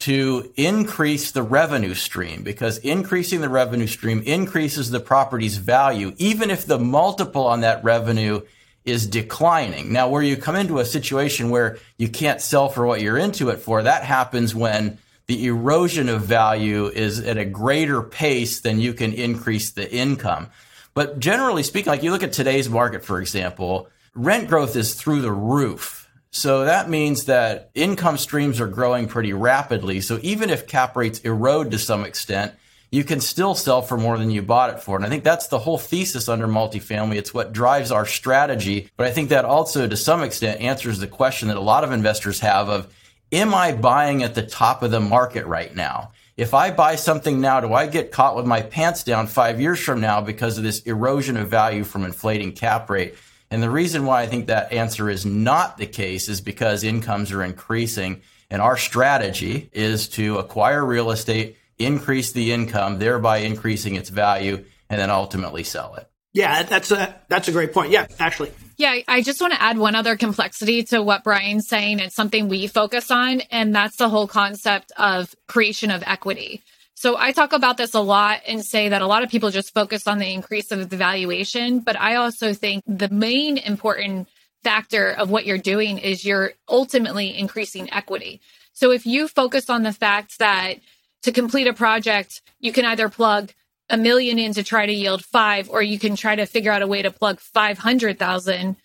[0.00, 6.50] to increase the revenue stream because increasing the revenue stream increases the property's value, even
[6.50, 8.40] if the multiple on that revenue
[8.86, 9.92] is declining.
[9.92, 13.50] Now, where you come into a situation where you can't sell for what you're into
[13.50, 18.80] it for, that happens when the erosion of value is at a greater pace than
[18.80, 20.48] you can increase the income.
[20.94, 25.22] But generally speaking, like you look at today's market, for example, rent growth is through
[25.22, 26.00] the roof
[26.32, 30.00] so that means that income streams are growing pretty rapidly.
[30.00, 32.54] So even if cap rates erode to some extent,
[32.92, 34.96] you can still sell for more than you bought it for.
[34.96, 37.16] And I think that's the whole thesis under multifamily.
[37.16, 38.90] It's what drives our strategy.
[38.96, 41.92] But I think that also to some extent answers the question that a lot of
[41.92, 42.92] investors have of,
[43.32, 46.12] am I buying at the top of the market right now?
[46.40, 49.78] If I buy something now, do I get caught with my pants down five years
[49.78, 53.14] from now because of this erosion of value from inflating cap rate?
[53.50, 57.30] And the reason why I think that answer is not the case is because incomes
[57.30, 58.22] are increasing.
[58.48, 64.64] And our strategy is to acquire real estate, increase the income, thereby increasing its value,
[64.88, 66.08] and then ultimately sell it.
[66.32, 67.90] Yeah, that's a that's a great point.
[67.90, 68.50] Yeah, Ashley.
[68.80, 71.98] Yeah, I just want to add one other complexity to what Brian's saying.
[71.98, 76.62] It's something we focus on, and that's the whole concept of creation of equity.
[76.94, 79.74] So I talk about this a lot and say that a lot of people just
[79.74, 81.80] focus on the increase of the valuation.
[81.80, 84.28] But I also think the main important
[84.64, 88.40] factor of what you're doing is you're ultimately increasing equity.
[88.72, 90.76] So if you focus on the fact that
[91.24, 93.52] to complete a project, you can either plug
[93.90, 96.80] a million in to try to yield five, or you can try to figure out
[96.80, 98.76] a way to plug 500,000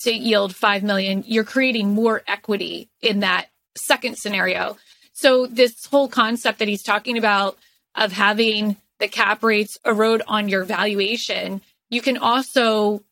[0.00, 3.46] to yield 5 million, you're creating more equity in that
[3.76, 4.76] second scenario.
[5.12, 7.56] So this whole concept that he's talking about
[7.94, 11.60] of having the cap rates erode on your valuation,
[11.90, 13.02] you can also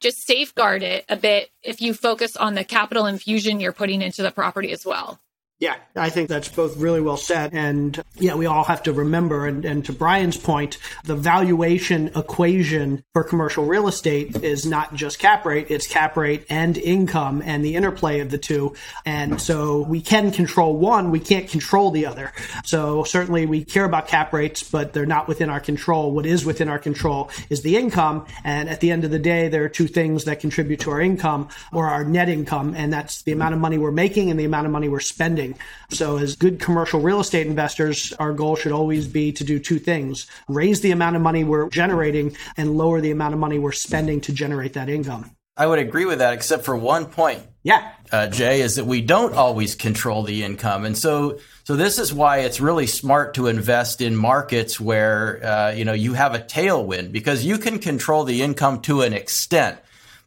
[0.00, 4.22] just safeguard it a bit if you focus on the capital infusion you're putting into
[4.22, 5.20] the property as well.
[5.62, 7.50] Yeah, I think that's both really well said.
[7.52, 13.04] And yeah, we all have to remember, and, and to Brian's point, the valuation equation
[13.12, 17.64] for commercial real estate is not just cap rate, it's cap rate and income and
[17.64, 18.74] the interplay of the two.
[19.06, 22.32] And so we can control one, we can't control the other.
[22.64, 26.10] So certainly we care about cap rates, but they're not within our control.
[26.10, 28.26] What is within our control is the income.
[28.42, 31.00] And at the end of the day, there are two things that contribute to our
[31.00, 34.44] income or our net income, and that's the amount of money we're making and the
[34.44, 35.51] amount of money we're spending.
[35.90, 39.78] So, as good commercial real estate investors, our goal should always be to do two
[39.78, 43.72] things raise the amount of money we're generating and lower the amount of money we're
[43.72, 45.34] spending to generate that income.
[45.56, 47.42] I would agree with that, except for one point.
[47.62, 47.92] Yeah.
[48.10, 50.86] Uh, Jay, is that we don't always control the income.
[50.86, 55.72] And so, so this is why it's really smart to invest in markets where, uh,
[55.72, 59.78] you know, you have a tailwind because you can control the income to an extent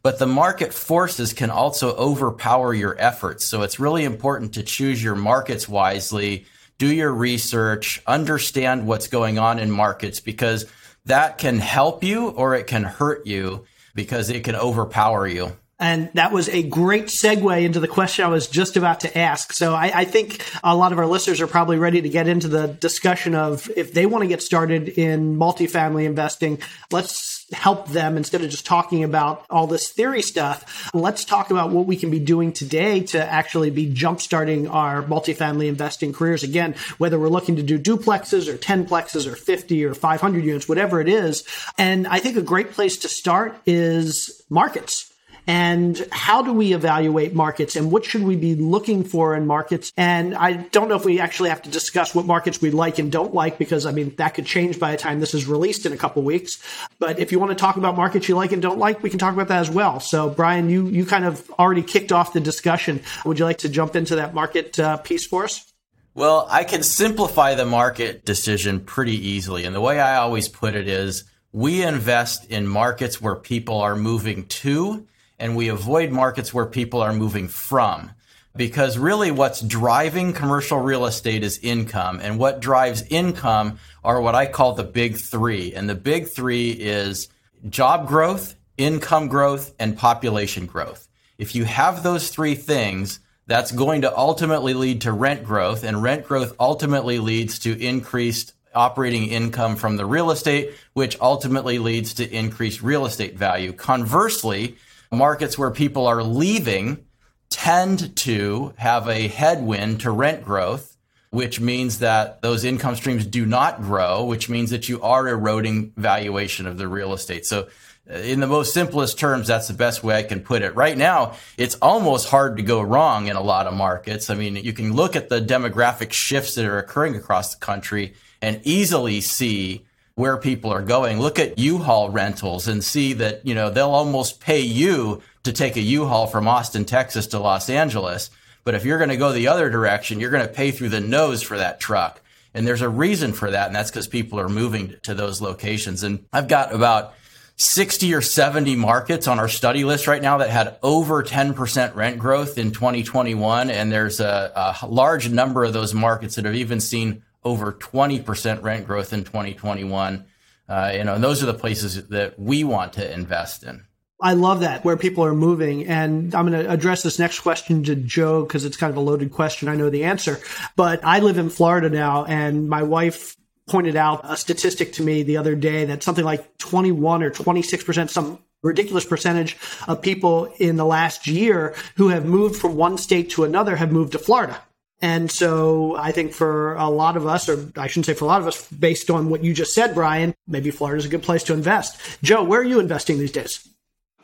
[0.06, 3.44] but the market forces can also overpower your efforts.
[3.44, 6.46] So it's really important to choose your markets wisely,
[6.78, 10.66] do your research, understand what's going on in markets because
[11.06, 15.56] that can help you or it can hurt you because it can overpower you.
[15.80, 19.52] And that was a great segue into the question I was just about to ask.
[19.52, 22.46] So I, I, think a lot of our listeners are probably ready to get into
[22.46, 26.60] the discussion of if they want to get started in multifamily investing,
[26.92, 30.90] let's help them instead of just talking about all this theory stuff.
[30.92, 35.68] Let's talk about what we can be doing today to actually be jumpstarting our multifamily
[35.68, 36.42] investing careers.
[36.42, 40.68] Again, whether we're looking to do duplexes or 10 plexes or 50 or 500 units,
[40.68, 41.44] whatever it is.
[41.78, 45.12] And I think a great place to start is markets
[45.46, 49.92] and how do we evaluate markets and what should we be looking for in markets?
[49.96, 53.12] And I don't know if we actually have to discuss what markets we like and
[53.12, 55.92] don't like because I mean, that could change by the time this is released in
[55.92, 56.62] a couple weeks.
[56.98, 59.18] But if you want to talk about markets you like and don't like, we can
[59.18, 60.00] talk about that as well.
[60.00, 63.02] So Brian, you, you kind of already kicked off the discussion.
[63.24, 65.72] Would you like to jump into that market uh, piece for us?
[66.14, 69.64] Well, I can simplify the market decision pretty easily.
[69.64, 73.94] And the way I always put it is, we invest in markets where people are
[73.94, 75.06] moving to,
[75.38, 78.10] and we avoid markets where people are moving from.
[78.54, 82.20] Because really what's driving commercial real estate is income.
[82.22, 85.74] And what drives income are what I call the big three.
[85.74, 87.28] And the big three is
[87.68, 91.06] job growth, income growth, and population growth.
[91.36, 96.02] If you have those three things, that's going to ultimately lead to rent growth, and
[96.02, 102.14] rent growth ultimately leads to increased operating income from the real estate, which ultimately leads
[102.14, 103.72] to increased real estate value.
[103.72, 104.76] Conversely,
[105.16, 107.04] markets where people are leaving
[107.48, 110.96] tend to have a headwind to rent growth,
[111.30, 115.92] which means that those income streams do not grow, which means that you are eroding
[115.96, 117.46] valuation of the real estate.
[117.46, 117.68] So
[118.10, 120.74] uh, in the most simplest terms, that's the best way I can put it.
[120.74, 124.28] Right now, it's almost hard to go wrong in a lot of markets.
[124.30, 128.14] I mean, you can look at the demographic shifts that are occurring across the country
[128.42, 129.85] and easily see
[130.16, 131.20] where people are going.
[131.20, 135.76] Look at U-Haul rentals and see that, you know, they'll almost pay you to take
[135.76, 138.30] a U-Haul from Austin, Texas to Los Angeles.
[138.64, 141.00] But if you're going to go the other direction, you're going to pay through the
[141.00, 142.22] nose for that truck.
[142.54, 143.66] And there's a reason for that.
[143.66, 146.02] And that's because people are moving to those locations.
[146.02, 147.12] And I've got about
[147.56, 152.18] 60 or 70 markets on our study list right now that had over 10% rent
[152.18, 153.68] growth in 2021.
[153.68, 158.62] And there's a, a, large number of those markets that have even seen over 20%
[158.62, 160.26] rent growth in 2021.
[160.68, 163.84] Uh, you know, and those are the places that we want to invest in.
[164.20, 165.86] I love that where people are moving.
[165.86, 169.00] And I'm going to address this next question to Joe because it's kind of a
[169.00, 169.68] loaded question.
[169.68, 170.40] I know the answer,
[170.74, 173.36] but I live in Florida now and my wife
[173.68, 178.10] pointed out a statistic to me the other day that something like 21 or 26%,
[178.10, 183.30] some ridiculous percentage of people in the last year who have moved from one state
[183.30, 184.60] to another have moved to Florida.
[185.02, 188.28] And so I think for a lot of us, or I shouldn't say for a
[188.28, 191.22] lot of us, based on what you just said, Brian, maybe Florida is a good
[191.22, 192.00] place to invest.
[192.22, 193.68] Joe, where are you investing these days?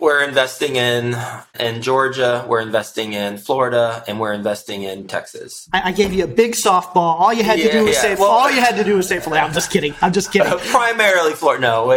[0.03, 1.17] We're investing in
[1.61, 5.69] in Georgia, we're investing in Florida, and we're investing in Texas.
[5.73, 7.21] I, I gave you a big softball.
[7.21, 8.01] All you had to do was yeah.
[8.01, 8.15] say.
[8.17, 9.47] Well, all you had to do was say Florida.
[9.47, 9.95] I'm just kidding.
[10.03, 10.59] I'm just kidding.
[10.59, 11.63] Primarily Florida.
[11.63, 11.93] No,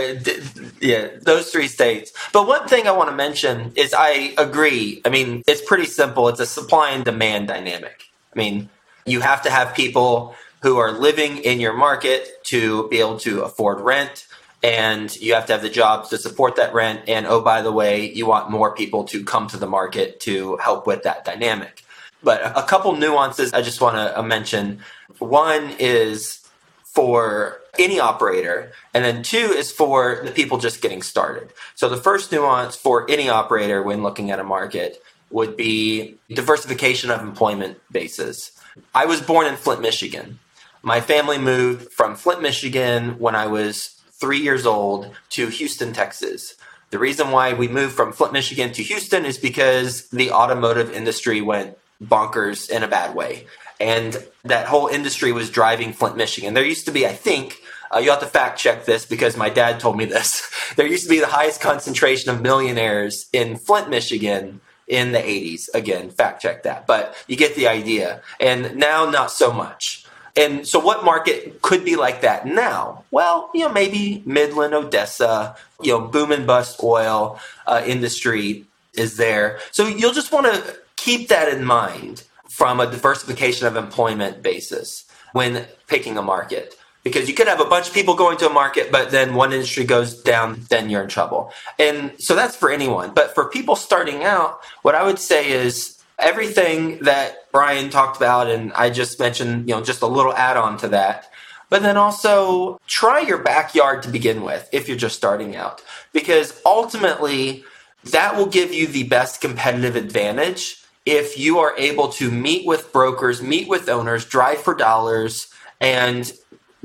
[0.82, 2.14] yeah, those three states.
[2.32, 5.02] But one thing I want to mention is I agree.
[5.04, 6.30] I mean, it's pretty simple.
[6.30, 8.04] It's a supply and demand dynamic.
[8.36, 8.70] I mean,
[9.06, 13.44] you have to have people who are living in your market to be able to
[13.44, 14.28] afford rent
[14.64, 17.02] and you have to have the jobs to support that rent.
[17.08, 20.58] And oh, by the way, you want more people to come to the market to
[20.58, 21.84] help with that dynamic.
[22.24, 24.80] But a couple nuances I just want to uh, mention.
[25.20, 26.50] One is
[26.84, 31.54] for any operator, and then two is for the people just getting started.
[31.76, 37.12] So the first nuance for any operator when looking at a market would be diversification
[37.12, 38.52] of employment bases.
[38.94, 40.40] I was born in Flint, Michigan.
[40.82, 46.56] My family moved from Flint, Michigan when I was three years old to Houston, Texas.
[46.92, 51.42] The reason why we moved from Flint, Michigan to Houston is because the automotive industry
[51.42, 53.48] went bonkers in a bad way.
[53.80, 56.54] And that whole industry was driving Flint, Michigan.
[56.54, 57.58] There used to be, I think,
[57.94, 60.50] uh, you have to fact check this because my dad told me this.
[60.76, 65.70] there used to be the highest concentration of millionaires in Flint, Michigan in the 80s.
[65.74, 66.88] Again, fact check that.
[66.88, 68.22] But you get the idea.
[68.40, 70.06] And now, not so much.
[70.36, 73.04] And so, what market could be like that now?
[73.12, 79.18] Well, you know, maybe Midland, Odessa, you know, boom and bust oil uh, industry is
[79.18, 79.60] there.
[79.72, 85.06] So, you'll just want to keep that in mind from a diversification of employment basis
[85.34, 86.76] when picking a market.
[87.06, 89.54] Because you could have a bunch of people going to a market, but then one
[89.54, 91.54] industry goes down, then you're in trouble.
[91.78, 93.14] And so that's for anyone.
[93.14, 98.50] But for people starting out, what I would say is everything that Brian talked about,
[98.50, 101.30] and I just mentioned, you know, just a little add on to that.
[101.70, 106.60] But then also try your backyard to begin with if you're just starting out, because
[106.66, 107.64] ultimately
[108.06, 112.92] that will give you the best competitive advantage if you are able to meet with
[112.92, 115.48] brokers, meet with owners, drive for dollars,
[115.80, 116.32] and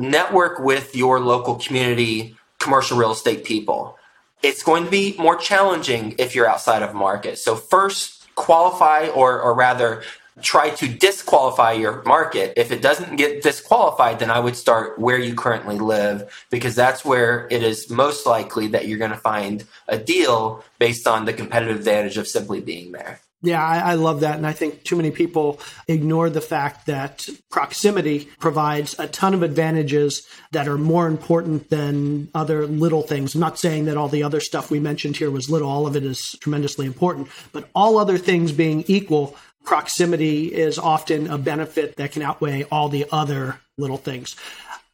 [0.01, 3.97] network with your local community commercial real estate people.
[4.43, 7.39] It's going to be more challenging if you're outside of market.
[7.39, 10.03] So first qualify or, or rather
[10.41, 12.55] try to disqualify your market.
[12.57, 17.05] If it doesn't get disqualified, then I would start where you currently live because that's
[17.05, 21.35] where it is most likely that you're going to find a deal based on the
[21.35, 23.21] competitive advantage of simply being there.
[23.43, 24.37] Yeah, I, I, love that.
[24.37, 29.43] And I think too many people ignore the fact that proximity provides a ton of
[29.43, 33.35] advantages that are more important than other little things.
[33.35, 35.97] I'm not saying that all the other stuff we mentioned here was little, all of
[35.97, 39.35] it is tremendously important, but all other things being equal,
[39.65, 44.37] proximity is often a benefit that can outweigh all the other little things.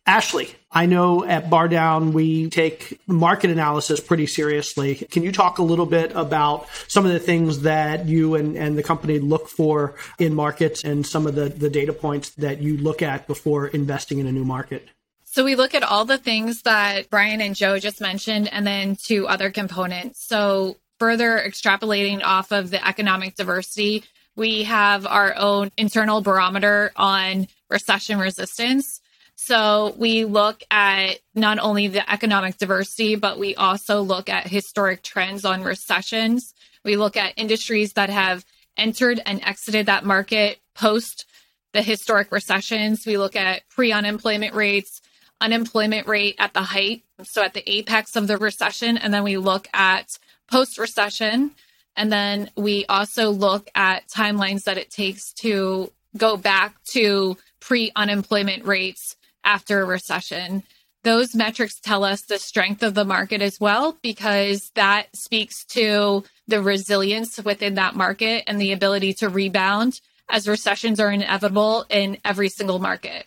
[0.07, 4.95] Ashley, I know at Bar Down we take market analysis pretty seriously.
[4.95, 8.79] Can you talk a little bit about some of the things that you and, and
[8.79, 12.77] the company look for in markets and some of the, the data points that you
[12.77, 14.89] look at before investing in a new market?
[15.25, 18.97] So we look at all the things that Brian and Joe just mentioned and then
[18.97, 20.25] two other components.
[20.25, 24.05] So further extrapolating off of the economic diversity,
[24.37, 29.01] we have our own internal barometer on recession resistance.
[29.47, 35.05] So we look at not only the economic diversity, but we also look at historic
[35.05, 36.53] trends on recessions.
[36.85, 38.45] We look at industries that have
[38.77, 41.27] entered and exited that market post
[41.73, 43.07] the historic recessions.
[43.07, 45.01] We look at pre unemployment rates,
[45.41, 48.97] unemployment rate at the height, so at the apex of the recession.
[48.97, 50.19] And then we look at
[50.51, 51.53] post recession.
[51.95, 57.93] And then we also look at timelines that it takes to go back to pre
[57.95, 59.15] unemployment rates
[59.47, 60.63] after a recession.
[61.05, 66.25] Those metrics tell us the strength of the market as well, because that speaks to
[66.49, 72.19] the resilience within that market and the ability to rebound as recessions are inevitable in
[72.25, 73.27] every single market.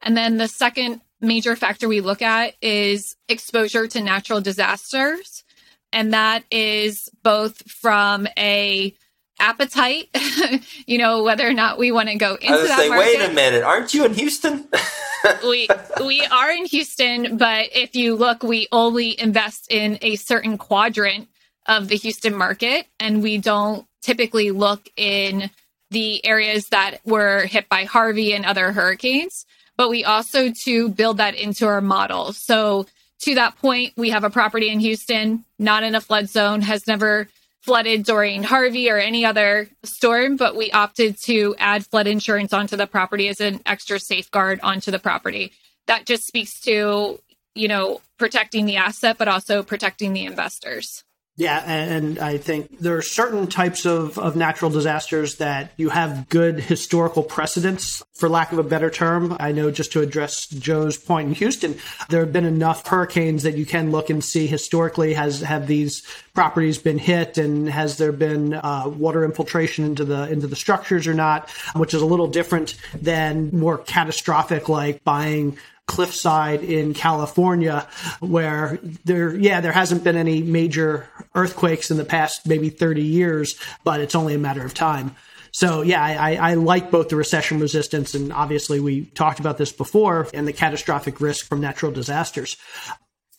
[0.00, 5.42] And then the second major factor we look at is exposure to natural disasters.
[5.92, 8.94] And that is both from a
[9.38, 10.08] appetite,
[10.86, 13.04] you know, whether or not we want to go into that say, market.
[13.04, 14.68] Wait a minute, aren't you in Houston?
[15.42, 15.68] we
[16.04, 21.28] we are in Houston, but if you look, we only invest in a certain quadrant
[21.66, 25.50] of the Houston market, and we don't typically look in
[25.90, 29.46] the areas that were hit by Harvey and other hurricanes.
[29.76, 32.32] But we also to build that into our model.
[32.32, 32.86] So
[33.20, 36.86] to that point, we have a property in Houston, not in a flood zone, has
[36.86, 37.28] never
[37.66, 42.76] flooded during Harvey or any other storm, but we opted to add flood insurance onto
[42.76, 45.52] the property as an extra safeguard onto the property.
[45.88, 47.20] That just speaks to,
[47.56, 51.02] you know, protecting the asset, but also protecting the investors.
[51.38, 56.30] Yeah, and I think there are certain types of, of natural disasters that you have
[56.30, 59.36] good historical precedents, for lack of a better term.
[59.38, 61.76] I know just to address Joe's point in Houston,
[62.08, 66.02] there have been enough hurricanes that you can look and see historically has have these
[66.32, 71.06] properties been hit and has there been uh, water infiltration into the into the structures
[71.06, 77.86] or not, which is a little different than more catastrophic like buying cliffside in California,
[78.20, 83.58] where there, yeah, there hasn't been any major earthquakes in the past maybe 30 years,
[83.84, 85.14] but it's only a matter of time.
[85.52, 89.72] So yeah, I, I, like both the recession resistance and obviously we talked about this
[89.72, 92.58] before and the catastrophic risk from natural disasters.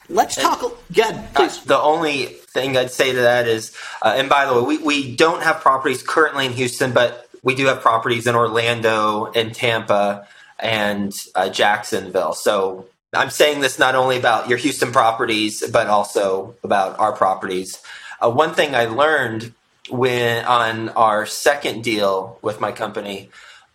[0.09, 1.27] Let's talk again.
[1.35, 4.77] Uh, the only thing I'd say to that is, uh, and by the way, we,
[4.79, 9.53] we don't have properties currently in Houston, but we do have properties in Orlando and
[9.53, 10.27] Tampa
[10.59, 12.33] and uh, Jacksonville.
[12.33, 17.81] So I'm saying this not only about your Houston properties, but also about our properties.
[18.21, 19.53] Uh, one thing I learned
[19.89, 23.29] when on our second deal with my company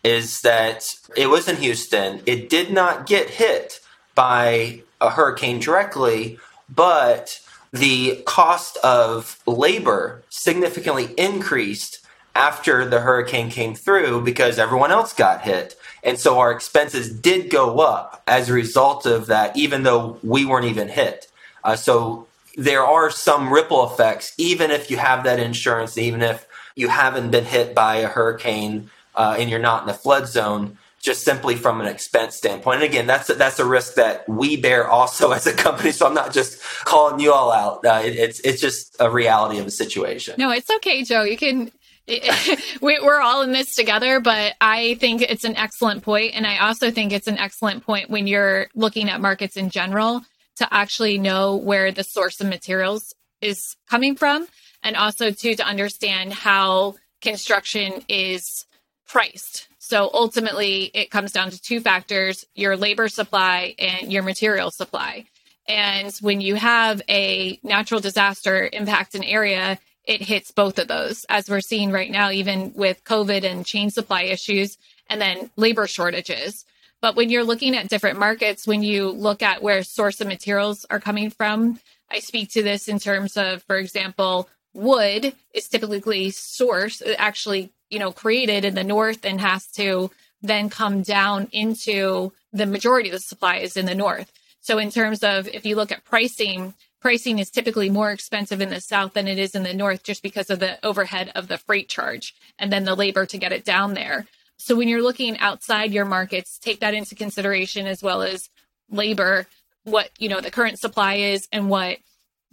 [0.05, 0.85] is that
[1.17, 2.21] it was in Houston.
[2.27, 3.81] It did not get hit
[4.15, 7.41] by a hurricane directly, but
[7.73, 12.01] the cost of labor significantly increased
[12.35, 15.77] after the hurricane came through because everyone else got hit.
[16.03, 20.45] And so our expenses did go up as a result of that, even though we
[20.45, 21.29] weren't even hit.
[21.63, 22.27] Uh, so
[22.57, 27.31] there are some ripple effects, even if you have that insurance, even if you haven't
[27.31, 31.57] been hit by a hurricane uh, and you're not in the flood zone, just simply
[31.57, 32.77] from an expense standpoint.
[32.77, 35.93] And again, that's a, that's a risk that we bear also as a company.
[35.93, 37.85] So I'm not just calling you all out.
[37.85, 40.35] Uh, it, it's it's just a reality of the situation.
[40.39, 41.25] No, it's okay, Joe.
[41.25, 41.73] You can
[42.81, 46.91] we're all in this together, but I think it's an excellent point, and I also
[46.91, 50.23] think it's an excellent point when you're looking at markets in general
[50.57, 54.49] to actually know where the source of materials is coming from,
[54.83, 58.67] and also too to understand how construction is
[59.07, 59.69] priced.
[59.79, 65.27] So ultimately, it comes down to two factors: your labor supply and your material supply.
[65.69, 71.25] And when you have a natural disaster impact an area, it hits both of those,
[71.29, 74.79] as we're seeing right now, even with COVID and chain supply issues
[75.09, 76.65] and then labor shortages.
[77.01, 80.87] But when you're looking at different markets, when you look at where source of materials
[80.89, 81.81] are coming from,
[82.11, 87.73] I speak to this in terms of, for example, wood is typically sourced, uh, actually,
[87.91, 90.11] you know, created in the north and has to
[90.43, 94.33] then come down into the majority of the supply is in the north.
[94.61, 98.71] So in terms of if you look at pricing, pricing is typically more expensive in
[98.71, 101.59] the south than it is in the north just because of the overhead of the
[101.59, 104.25] freight charge and then the labor to get it down there.
[104.57, 108.49] So when you're looking outside your markets, take that into consideration as well as
[108.89, 109.49] labor
[109.85, 111.99] what you know the current supply is and what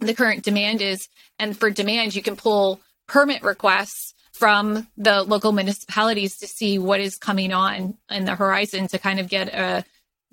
[0.00, 1.08] the current demand is.
[1.38, 6.98] And for demand you can pull permit requests from the local municipalities to see what
[6.98, 9.84] is coming on in the horizon to kind of get a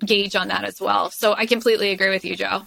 [0.04, 1.10] gauge on that as well.
[1.10, 2.66] So i completely agree with you joe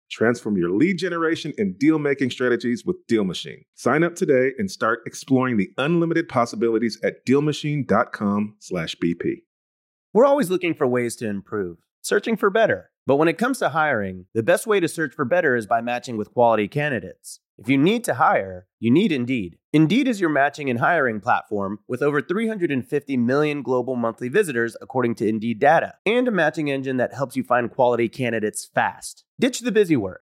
[0.11, 3.63] Transform your lead generation and deal making strategies with Deal Machine.
[3.75, 9.43] Sign up today and start exploring the unlimited possibilities at dealmachine.com/bp.
[10.13, 12.89] We're always looking for ways to improve, searching for better.
[13.07, 15.79] But when it comes to hiring, the best way to search for better is by
[15.79, 17.39] matching with quality candidates.
[17.61, 19.59] If you need to hire, you need Indeed.
[19.71, 25.13] Indeed is your matching and hiring platform with over 350 million global monthly visitors, according
[25.15, 29.25] to Indeed data, and a matching engine that helps you find quality candidates fast.
[29.39, 30.23] Ditch the busy work.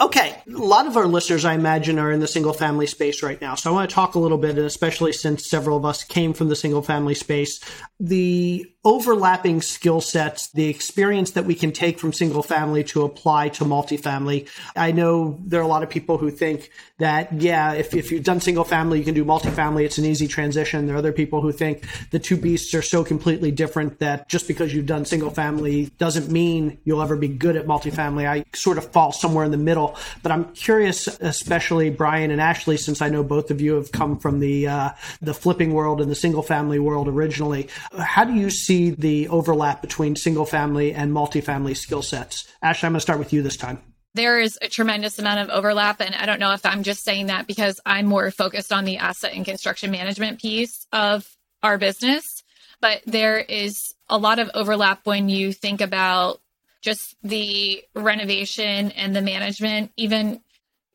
[0.00, 3.40] Okay, a lot of our listeners, I imagine, are in the single family space right
[3.40, 3.56] now.
[3.56, 6.32] So I want to talk a little bit, and especially since several of us came
[6.32, 7.58] from the single family space,
[7.98, 13.48] the overlapping skill sets, the experience that we can take from single family to apply
[13.48, 14.48] to multifamily.
[14.76, 18.24] I know there are a lot of people who think that, yeah, if, if you've
[18.24, 19.84] done single family, you can do multifamily.
[19.84, 20.86] It's an easy transition.
[20.86, 24.46] There are other people who think the two beasts are so completely different that just
[24.46, 28.28] because you've done single family doesn't mean you'll ever be good at multifamily.
[28.28, 29.87] I sort of fall somewhere in the middle,
[30.22, 34.18] but I'm curious, especially Brian and Ashley, since I know both of you have come
[34.18, 37.68] from the, uh, the flipping world and the single family world originally.
[37.98, 42.46] How do you see see the overlap between single family and multifamily skill sets?
[42.62, 43.80] Ashley, I'm going to start with you this time.
[44.14, 46.00] There is a tremendous amount of overlap.
[46.00, 48.98] And I don't know if I'm just saying that because I'm more focused on the
[48.98, 51.26] asset and construction management piece of
[51.62, 52.42] our business.
[52.80, 56.40] But there is a lot of overlap when you think about
[56.80, 59.92] just the renovation and the management.
[59.96, 60.40] Even,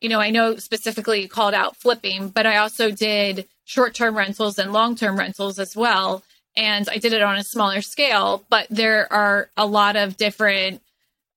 [0.00, 4.58] you know, I know specifically called out flipping, but I also did short term rentals
[4.58, 6.22] and long term rentals as well
[6.56, 10.82] and I did it on a smaller scale, but there are a lot of different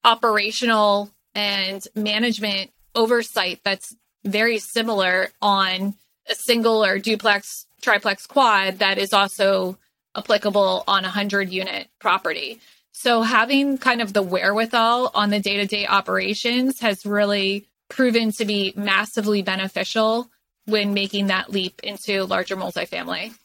[0.03, 5.95] operational and management oversight that's very similar on
[6.29, 9.77] a single or duplex, triplex quad that is also
[10.15, 12.59] applicable on a 100 unit property.
[12.99, 18.31] So having kind of the wherewithal on the day to day operations has really proven
[18.31, 20.31] to be massively beneficial
[20.65, 23.35] when making that leap into larger multifamily.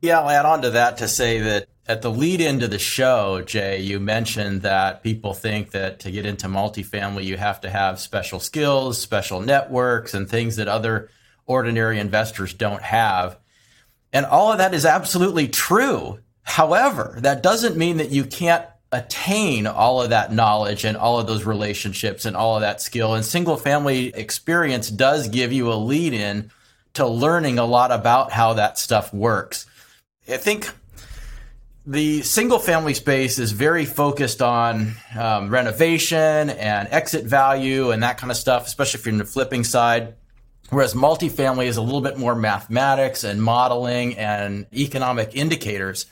[0.00, 3.42] Yeah, I'll add on to that to say that at the lead into the show,
[3.42, 8.00] Jay, you mentioned that people think that to get into multifamily, you have to have
[8.00, 11.10] special skills, special networks, and things that other
[11.44, 13.38] ordinary investors don't have.
[14.10, 16.20] And all of that is absolutely true.
[16.44, 21.26] However, that doesn't mean that you can't attain all of that knowledge and all of
[21.26, 23.14] those relationships and all of that skill.
[23.14, 26.50] And single family experience does give you a lead in
[26.94, 29.66] to learning a lot about how that stuff works.
[30.28, 30.70] I think
[31.84, 38.18] the single family space is very focused on um, renovation and exit value and that
[38.18, 40.14] kind of stuff, especially if you're in the flipping side.
[40.70, 46.06] Whereas multifamily is a little bit more mathematics and modeling and economic indicators.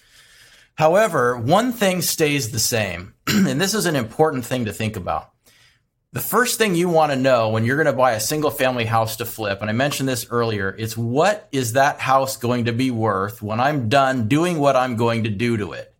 [0.75, 5.31] However, one thing stays the same, and this is an important thing to think about.
[6.12, 8.85] The first thing you want to know when you're going to buy a single family
[8.85, 12.73] house to flip, and I mentioned this earlier, is what is that house going to
[12.73, 15.95] be worth when I'm done doing what I'm going to do to it?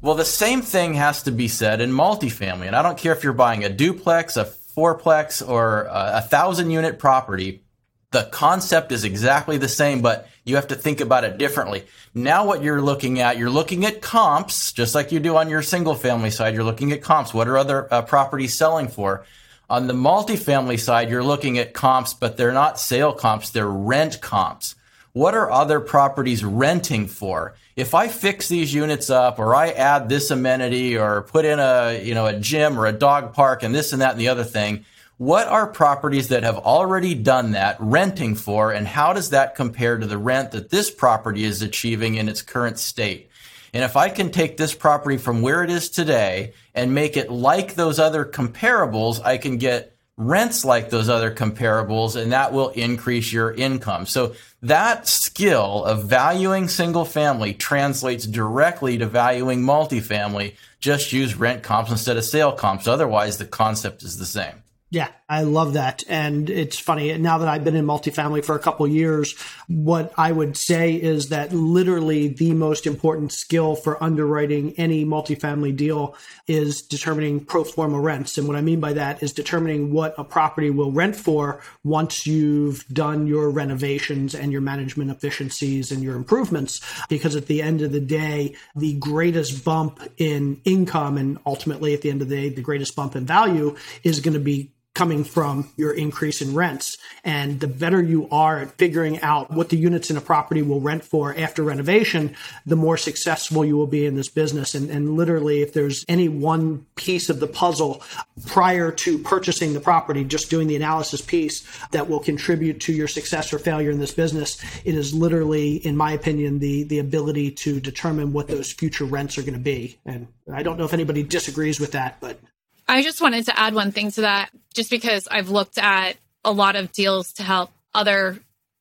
[0.00, 2.68] Well, the same thing has to be said in multifamily.
[2.68, 6.70] And I don't care if you're buying a duplex, a fourplex, or a, a thousand
[6.70, 7.64] unit property
[8.10, 11.84] the concept is exactly the same, but you have to think about it differently.
[12.14, 15.62] Now, what you're looking at, you're looking at comps, just like you do on your
[15.62, 16.54] single family side.
[16.54, 17.34] You're looking at comps.
[17.34, 19.24] What are other uh, properties selling for?
[19.70, 24.20] On the multifamily side, you're looking at comps, but they're not sale comps, they're rent
[24.22, 24.74] comps.
[25.12, 27.54] What are other properties renting for?
[27.76, 32.00] If I fix these units up or I add this amenity or put in a,
[32.02, 34.44] you know, a gym or a dog park and this and that and the other
[34.44, 34.84] thing,
[35.18, 39.98] what are properties that have already done that renting for, and how does that compare
[39.98, 43.28] to the rent that this property is achieving in its current state?
[43.74, 47.30] And if I can take this property from where it is today and make it
[47.30, 52.70] like those other comparables, I can get rents like those other comparables, and that will
[52.70, 54.06] increase your income.
[54.06, 60.54] So that skill of valuing single family translates directly to valuing multifamily.
[60.80, 62.86] Just use rent comps instead of sale comps.
[62.86, 64.62] Otherwise, the concept is the same.
[64.90, 66.02] Yeah, I love that.
[66.08, 69.34] And it's funny now that I've been in multifamily for a couple years,
[69.66, 75.76] what I would say is that literally the most important skill for underwriting any multifamily
[75.76, 76.16] deal
[76.46, 78.38] is determining pro forma rents.
[78.38, 82.26] And what I mean by that is determining what a property will rent for once
[82.26, 86.80] you've done your renovations and your management efficiencies and your improvements.
[87.10, 92.00] Because at the end of the day, the greatest bump in income and ultimately at
[92.00, 95.22] the end of the day, the greatest bump in value is going to be coming
[95.22, 96.98] from your increase in rents.
[97.22, 100.80] And the better you are at figuring out what the units in a property will
[100.80, 102.34] rent for after renovation,
[102.66, 104.74] the more successful you will be in this business.
[104.74, 108.02] And, and literally, if there's any one piece of the puzzle
[108.46, 113.06] prior to purchasing the property, just doing the analysis piece that will contribute to your
[113.06, 117.52] success or failure in this business, it is literally, in my opinion, the, the ability
[117.52, 119.96] to determine what those future rents are going to be.
[120.04, 122.40] And I don't know if anybody disagrees with that, but
[122.88, 126.52] I just wanted to add one thing to that, just because I've looked at a
[126.52, 128.38] lot of deals to help other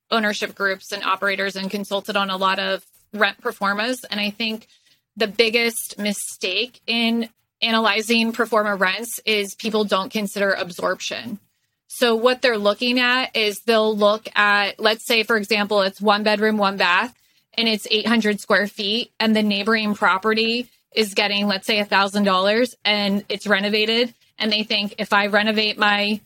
[0.10, 4.06] ownership groups and operators and consulted on a lot of rent pro formas.
[4.10, 4.68] And I think
[5.18, 7.30] the biggest mistake in
[7.62, 11.40] analyzing pro forma rents is people don't consider absorption.
[11.88, 16.24] So what they're looking at is they'll look at, let's say, for example, it's one
[16.24, 17.14] bedroom, one bath,
[17.56, 22.74] and it's 800 square feet, and the neighboring property is getting, let's say, a $1,000
[22.86, 24.14] and it's renovated.
[24.38, 26.22] And they think if I renovate my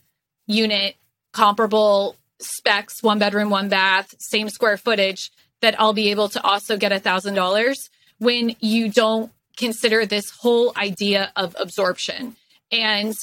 [0.46, 0.96] unit,
[1.32, 6.76] comparable specs, one bedroom, one bath, same square footage, that I'll be able to also
[6.76, 7.88] get a $1,000
[8.18, 12.36] when you don't consider this whole idea of absorption.
[12.70, 13.14] And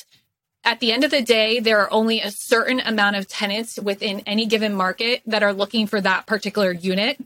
[0.64, 4.22] at the end of the day, there are only a certain amount of tenants within
[4.26, 7.20] any given market that are looking for that particular unit.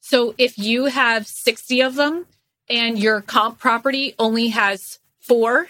[0.00, 2.26] So if you have 60 of them
[2.70, 5.66] and your comp property only has four,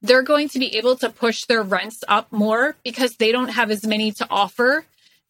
[0.00, 3.70] they're going to be able to push their rents up more because they don't have
[3.70, 4.84] as many to offer.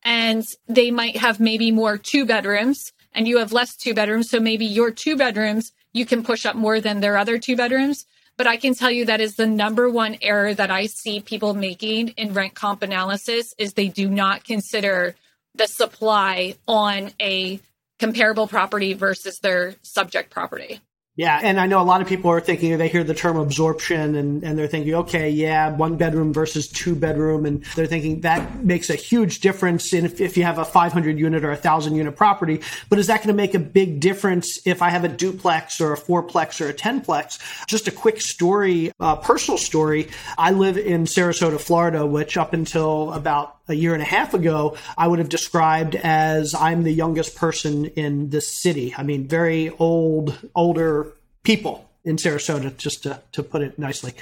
[0.04, 4.28] And they might have maybe more two bedrooms and you have less two bedrooms.
[4.28, 8.04] So maybe your two bedrooms you can push up more than their other two bedrooms.
[8.36, 11.54] But I can tell you that is the number one error that I see people
[11.54, 15.14] making in rent comp analysis is they do not consider
[15.54, 17.60] the supply on a
[18.00, 20.80] comparable property versus their subject property.
[21.16, 24.16] Yeah, and I know a lot of people are thinking they hear the term absorption
[24.16, 28.64] and, and they're thinking, okay, yeah, one bedroom versus two bedroom, and they're thinking that
[28.64, 31.94] makes a huge difference in if, if you have a 500 unit or a thousand
[31.94, 32.62] unit property.
[32.88, 35.92] But is that going to make a big difference if I have a duplex or
[35.92, 37.38] a fourplex or a tenplex?
[37.68, 38.90] Just a quick story,
[39.22, 40.08] personal story.
[40.36, 44.76] I live in Sarasota, Florida, which up until about a year and a half ago,
[44.96, 48.94] I would have described as I'm the youngest person in this city.
[48.96, 51.12] I mean, very old, older
[51.42, 54.12] people in Sarasota, just to, to put it nicely.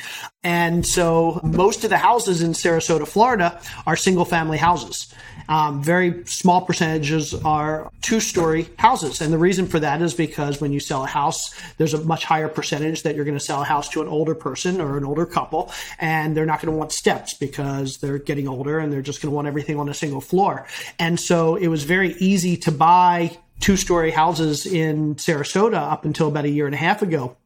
[0.44, 5.12] And so most of the houses in Sarasota, Florida are single family houses.
[5.48, 9.20] Um, very small percentages are two story houses.
[9.20, 12.24] And the reason for that is because when you sell a house, there's a much
[12.24, 15.04] higher percentage that you're going to sell a house to an older person or an
[15.04, 15.72] older couple.
[15.98, 19.30] And they're not going to want steps because they're getting older and they're just going
[19.30, 20.66] to want everything on a single floor.
[20.98, 26.28] And so it was very easy to buy two story houses in Sarasota up until
[26.28, 27.36] about a year and a half ago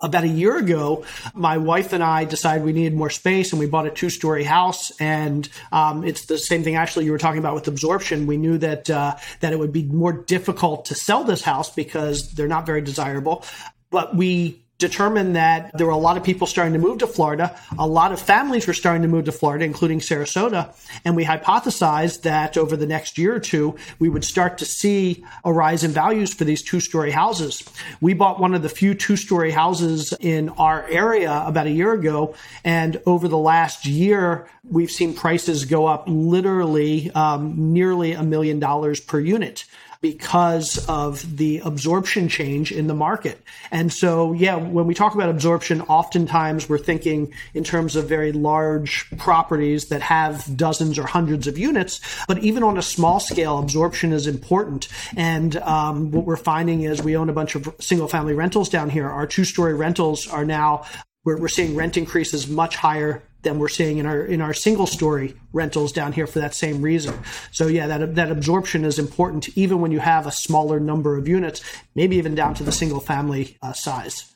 [0.00, 3.66] about a year ago, my wife and I decided we needed more space and we
[3.66, 4.92] bought a two story house.
[5.00, 8.26] And um, it's the same thing, actually, you were talking about with absorption.
[8.26, 12.32] We knew that, uh, that it would be more difficult to sell this house because
[12.32, 13.44] they're not very desirable.
[13.90, 17.58] But we determined that there were a lot of people starting to move to Florida.
[17.78, 20.74] A lot of families were starting to move to Florida, including Sarasota.
[21.04, 25.24] And we hypothesized that over the next year or two, we would start to see
[25.44, 27.64] a rise in values for these two story houses.
[28.02, 31.92] We bought one of the few two story houses in our area about a year
[31.92, 32.34] ago.
[32.62, 38.60] And over the last year, we've seen prices go up literally um, nearly a million
[38.60, 39.64] dollars per unit
[40.00, 43.42] because of the absorption change in the market.
[43.70, 48.32] And so, yeah, when we talk about absorption, oftentimes we're thinking in terms of very
[48.32, 52.00] large properties that have dozens or hundreds of units.
[52.26, 54.88] But even on a small scale, absorption is important.
[55.16, 58.90] And um, what we're finding is we own a bunch of single family rentals down
[58.90, 59.08] here.
[59.08, 60.84] Our two story rentals are now
[61.24, 64.86] we're, we're seeing rent increases much higher than we're seeing in our in our single
[64.86, 67.16] story rentals down here for that same reason.
[67.52, 71.28] So yeah, that that absorption is important even when you have a smaller number of
[71.28, 71.62] units,
[71.94, 74.34] maybe even down to the single family uh, size.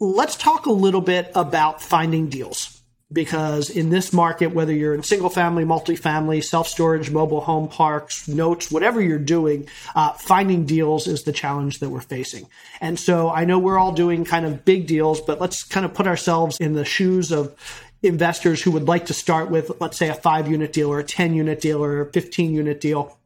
[0.00, 2.80] Let's talk a little bit about finding deals
[3.12, 8.28] because in this market, whether you're in single family, multifamily, self storage, mobile home parks,
[8.28, 12.46] notes, whatever you're doing, uh, finding deals is the challenge that we're facing.
[12.80, 15.92] And so I know we're all doing kind of big deals, but let's kind of
[15.92, 17.54] put ourselves in the shoes of
[18.02, 21.04] investors who would like to start with, let's say, a five unit deal or a
[21.04, 23.18] 10 unit deal or a 15 unit deal.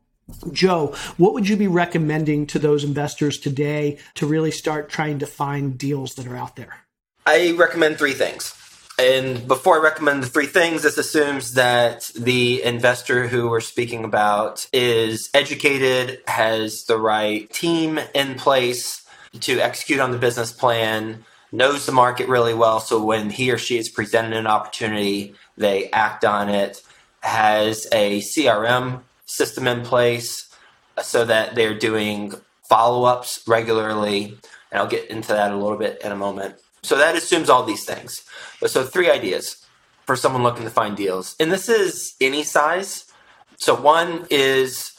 [0.53, 5.27] Joe, what would you be recommending to those investors today to really start trying to
[5.27, 6.85] find deals that are out there?
[7.27, 8.55] I recommend three things.
[8.99, 14.05] And before I recommend the three things, this assumes that the investor who we're speaking
[14.05, 19.05] about is educated, has the right team in place
[19.41, 21.25] to execute on the business plan,
[21.55, 22.81] knows the market really well.
[22.81, 26.83] So when he or she is presented an opportunity, they act on it,
[27.21, 30.53] has a CRM system in place
[30.97, 32.35] uh, so that they're doing
[32.69, 34.37] follow ups regularly.
[34.73, 36.57] And I'll get into that a little bit in a moment.
[36.83, 38.25] So that assumes all these things.
[38.67, 39.65] So three ideas
[40.07, 41.37] for someone looking to find deals.
[41.39, 43.11] And this is any size.
[43.59, 44.93] So one is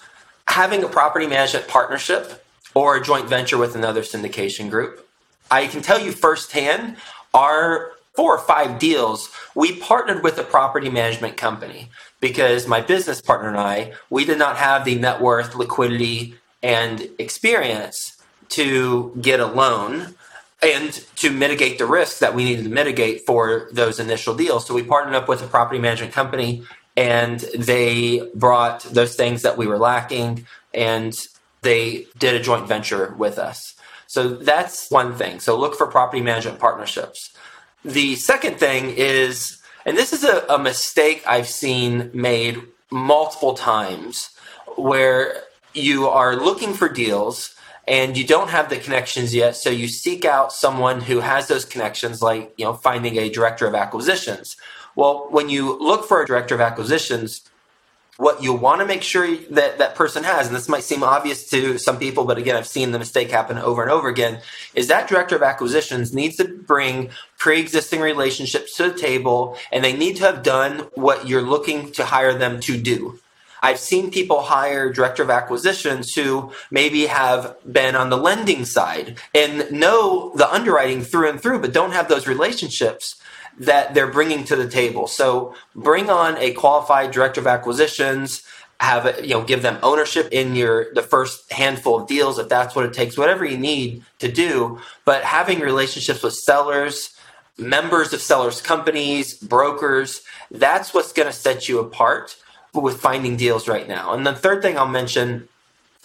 [0.48, 2.44] having a property management partnership
[2.74, 5.05] or a joint venture with another syndication group.
[5.50, 6.98] I can tell you firsthand,
[7.34, 11.90] our four or five deals, we partnered with a property management company
[12.20, 17.10] because my business partner and I, we did not have the net worth, liquidity, and
[17.20, 18.18] experience
[18.50, 20.16] to get a loan
[20.64, 24.66] and to mitigate the risks that we needed to mitigate for those initial deals.
[24.66, 26.64] So we partnered up with a property management company
[26.98, 31.16] and they brought those things that we were lacking and
[31.62, 33.75] they did a joint venture with us.
[34.16, 35.42] So that's one thing.
[35.42, 37.36] So look for property management partnerships.
[37.84, 44.30] The second thing is, and this is a, a mistake I've seen made multiple times
[44.78, 45.44] where
[45.74, 47.56] you are looking for deals
[47.90, 51.66] and you don't have the connections yet so you seek out someone who has those
[51.66, 54.56] connections like you know finding a director of acquisitions
[54.96, 57.42] well when you look for a director of acquisitions
[58.18, 61.50] what you want to make sure that that person has and this might seem obvious
[61.50, 64.40] to some people but again i've seen the mistake happen over and over again
[64.74, 69.96] is that director of acquisitions needs to bring pre-existing relationships to the table and they
[69.96, 73.20] need to have done what you're looking to hire them to do.
[73.62, 79.18] I've seen people hire director of acquisitions who maybe have been on the lending side
[79.34, 83.16] and know the underwriting through and through, but don't have those relationships
[83.60, 85.08] that they're bringing to the table.
[85.08, 88.44] So bring on a qualified director of acquisitions,
[88.80, 92.50] have a, you know give them ownership in your the first handful of deals if
[92.50, 94.80] that's what it takes, whatever you need to do.
[95.06, 97.16] But having relationships with sellers,
[97.58, 102.36] members of sellers companies, brokers, that's what's going to set you apart
[102.74, 104.14] with finding deals right now.
[104.14, 105.48] And the third thing I'll mention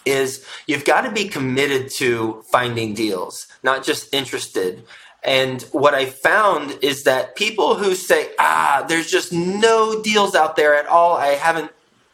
[0.07, 4.85] is you've got to be committed to finding deals, not just interested.
[5.23, 10.57] And what I found is that people who say, ah, there's just no deals out
[10.57, 11.71] there at all, I haven't,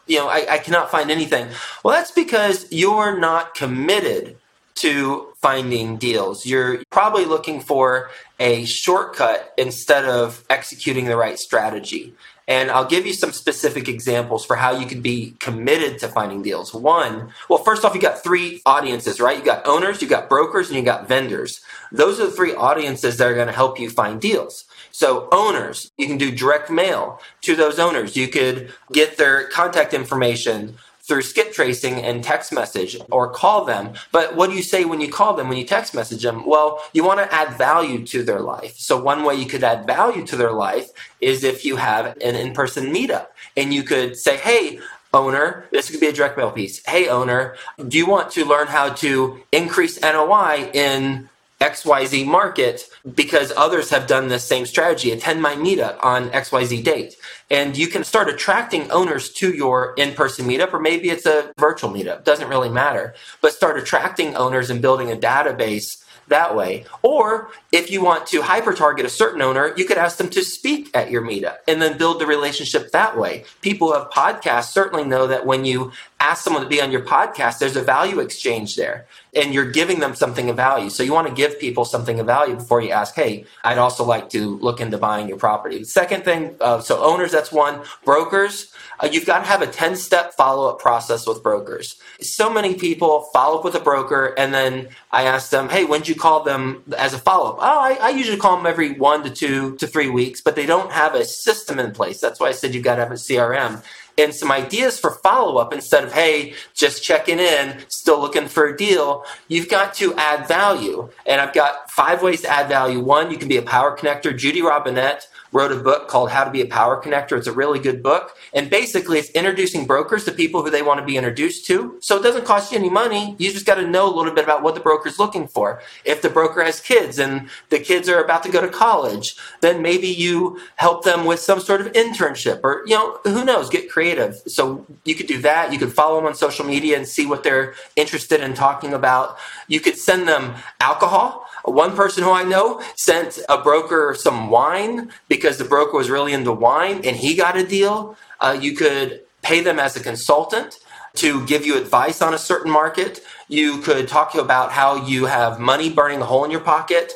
[0.06, 1.48] you know, I, I cannot find anything.
[1.84, 4.38] Well, that's because you're not committed
[4.76, 6.44] to finding deals.
[6.44, 12.14] You're probably looking for a shortcut instead of executing the right strategy.
[12.48, 16.42] And I'll give you some specific examples for how you can be committed to finding
[16.42, 16.72] deals.
[16.72, 19.38] One, well, first off, you got three audiences, right?
[19.38, 21.60] You got owners, you got brokers, and you got vendors.
[21.90, 24.64] Those are the three audiences that are going to help you find deals.
[24.92, 28.16] So owners, you can do direct mail to those owners.
[28.16, 33.92] You could get their contact information through skip tracing and text message or call them.
[34.10, 36.44] But what do you say when you call them, when you text message them?
[36.46, 38.76] Well, you want to add value to their life.
[38.76, 40.90] So one way you could add value to their life
[41.20, 44.80] is if you have an in-person meetup and you could say, Hey,
[45.14, 46.84] owner, this could be a direct mail piece.
[46.84, 51.28] Hey, owner, do you want to learn how to increase NOI in
[51.60, 55.12] XYZ market because others have done the same strategy.
[55.12, 57.16] Attend my meetup on XYZ date.
[57.50, 61.52] And you can start attracting owners to your in person meetup, or maybe it's a
[61.58, 63.14] virtual meetup, doesn't really matter.
[63.40, 66.84] But start attracting owners and building a database that way.
[67.02, 70.42] Or if you want to hyper target a certain owner, you could ask them to
[70.42, 73.44] speak at your meetup and then build the relationship that way.
[73.60, 77.02] People who have podcasts certainly know that when you ask someone to be on your
[77.02, 80.90] podcast, there's a value exchange there and you're giving them something of value.
[80.90, 84.04] So you want to give people something of value before you ask, hey, I'd also
[84.04, 85.84] like to look into buying your property.
[85.84, 87.82] Second thing, uh, so owners, that's one.
[88.04, 91.96] Brokers, uh, you've got to have a 10 step follow up process with brokers.
[92.20, 96.00] So many people follow up with a broker and then I ask them, hey, when
[96.00, 97.58] did you call them as a follow up?
[97.60, 100.66] Oh, I, I usually call them every one to two to three weeks, but they
[100.66, 102.20] don't have a system in place.
[102.20, 103.82] That's why I said you've got to have a CRM
[104.18, 108.66] and some ideas for follow up instead of, hey, just checking in, still looking for
[108.66, 109.24] a deal.
[109.48, 111.10] You've got to add value.
[111.26, 113.00] And I've got five ways to add value.
[113.00, 114.36] One, you can be a power connector.
[114.36, 117.36] Judy Robinett wrote a book called How to Be a Power Connector.
[117.38, 118.36] It's a really good book.
[118.52, 121.96] And basically, it's introducing brokers to people who they want to be introduced to.
[122.00, 123.34] So it doesn't cost you any money.
[123.38, 125.80] You just got to know a little bit about what the broker's looking for.
[126.04, 129.82] If the broker has kids and the kids are about to go to college, then
[129.82, 133.90] maybe you help them with some sort of internship or, you know, who knows, get
[133.90, 134.36] creative.
[134.46, 135.72] So you could do that.
[135.72, 139.36] You could follow them on social media and see what they're interested in talking about.
[139.68, 145.10] You could send them alcohol one person who I know sent a broker some wine
[145.28, 148.16] because the broker was really into wine and he got a deal.
[148.40, 150.78] Uh, you could pay them as a consultant
[151.14, 153.20] to give you advice on a certain market.
[153.48, 157.12] You could talk to about how you have money burning a hole in your pocket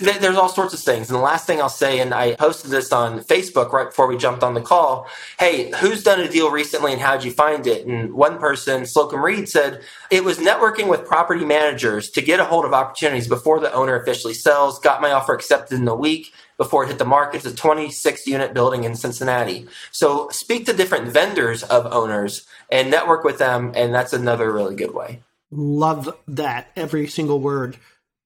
[0.00, 1.08] there's all sorts of things.
[1.08, 4.16] And the last thing I'll say, and I posted this on Facebook right before we
[4.16, 5.06] jumped on the call.
[5.38, 7.86] Hey, who's done a deal recently and how'd you find it?
[7.86, 12.44] And one person, Slocomb Reed, said it was networking with property managers to get a
[12.44, 14.78] hold of opportunities before the owner officially sells.
[14.78, 17.38] Got my offer accepted in a week before it hit the market.
[17.38, 19.66] It's a 26 unit building in Cincinnati.
[19.90, 23.72] So speak to different vendors of owners and network with them.
[23.74, 25.20] And that's another really good way.
[25.50, 26.68] Love that.
[26.76, 27.76] Every single word.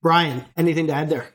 [0.02, 1.34] Brian, anything to add there?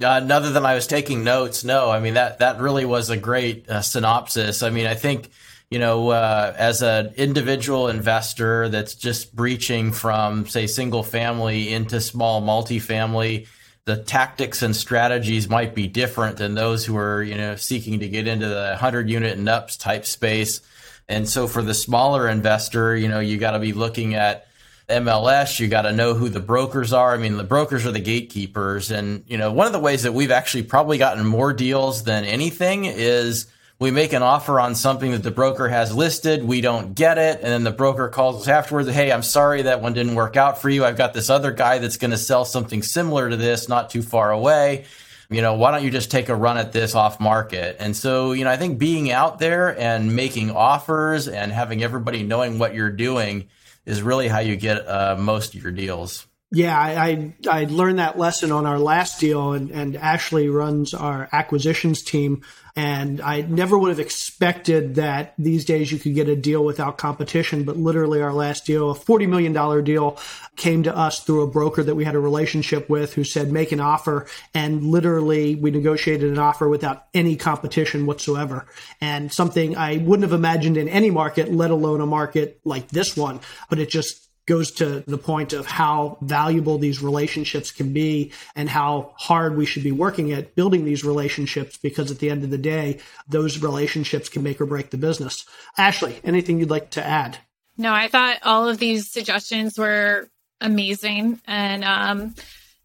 [0.00, 1.90] Uh, other than I was taking notes, no.
[1.90, 4.62] I mean that that really was a great uh, synopsis.
[4.62, 5.30] I mean, I think
[5.70, 12.00] you know, uh, as an individual investor that's just breaching from say single family into
[12.00, 13.46] small multifamily,
[13.84, 18.08] the tactics and strategies might be different than those who are, you know, seeking to
[18.08, 20.62] get into the 100 unit and ups type space.
[21.08, 24.47] And so for the smaller investor, you know, you got to be looking at
[24.88, 27.12] MLS, you got to know who the brokers are.
[27.14, 28.90] I mean, the brokers are the gatekeepers.
[28.90, 32.24] And, you know, one of the ways that we've actually probably gotten more deals than
[32.24, 33.46] anything is
[33.78, 36.42] we make an offer on something that the broker has listed.
[36.42, 37.40] We don't get it.
[37.42, 38.88] And then the broker calls us afterwards.
[38.88, 40.86] Hey, I'm sorry that one didn't work out for you.
[40.86, 44.02] I've got this other guy that's going to sell something similar to this, not too
[44.02, 44.86] far away.
[45.30, 47.76] You know, why don't you just take a run at this off market?
[47.80, 52.22] And so, you know, I think being out there and making offers and having everybody
[52.22, 53.48] knowing what you're doing
[53.84, 56.26] is really how you get uh, most of your deals.
[56.50, 60.94] Yeah, I, I, I learned that lesson on our last deal, and, and Ashley runs
[60.94, 62.42] our acquisitions team.
[62.74, 66.96] And I never would have expected that these days you could get a deal without
[66.96, 67.64] competition.
[67.64, 70.18] But literally, our last deal, a $40 million deal,
[70.56, 73.72] came to us through a broker that we had a relationship with who said, make
[73.72, 74.26] an offer.
[74.54, 78.66] And literally, we negotiated an offer without any competition whatsoever.
[79.02, 83.16] And something I wouldn't have imagined in any market, let alone a market like this
[83.16, 83.40] one.
[83.68, 88.70] But it just goes to the point of how valuable these relationships can be and
[88.70, 92.50] how hard we should be working at building these relationships because at the end of
[92.50, 92.98] the day,
[93.28, 95.44] those relationships can make or break the business.
[95.76, 97.36] Ashley, anything you'd like to add?
[97.76, 100.30] No, I thought all of these suggestions were
[100.62, 101.40] amazing.
[101.46, 102.34] And um,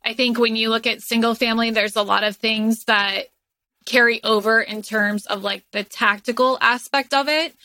[0.03, 3.27] I think when you look at single family, there's a lot of things that
[3.85, 7.55] carry over in terms of like the tactical aspect of it.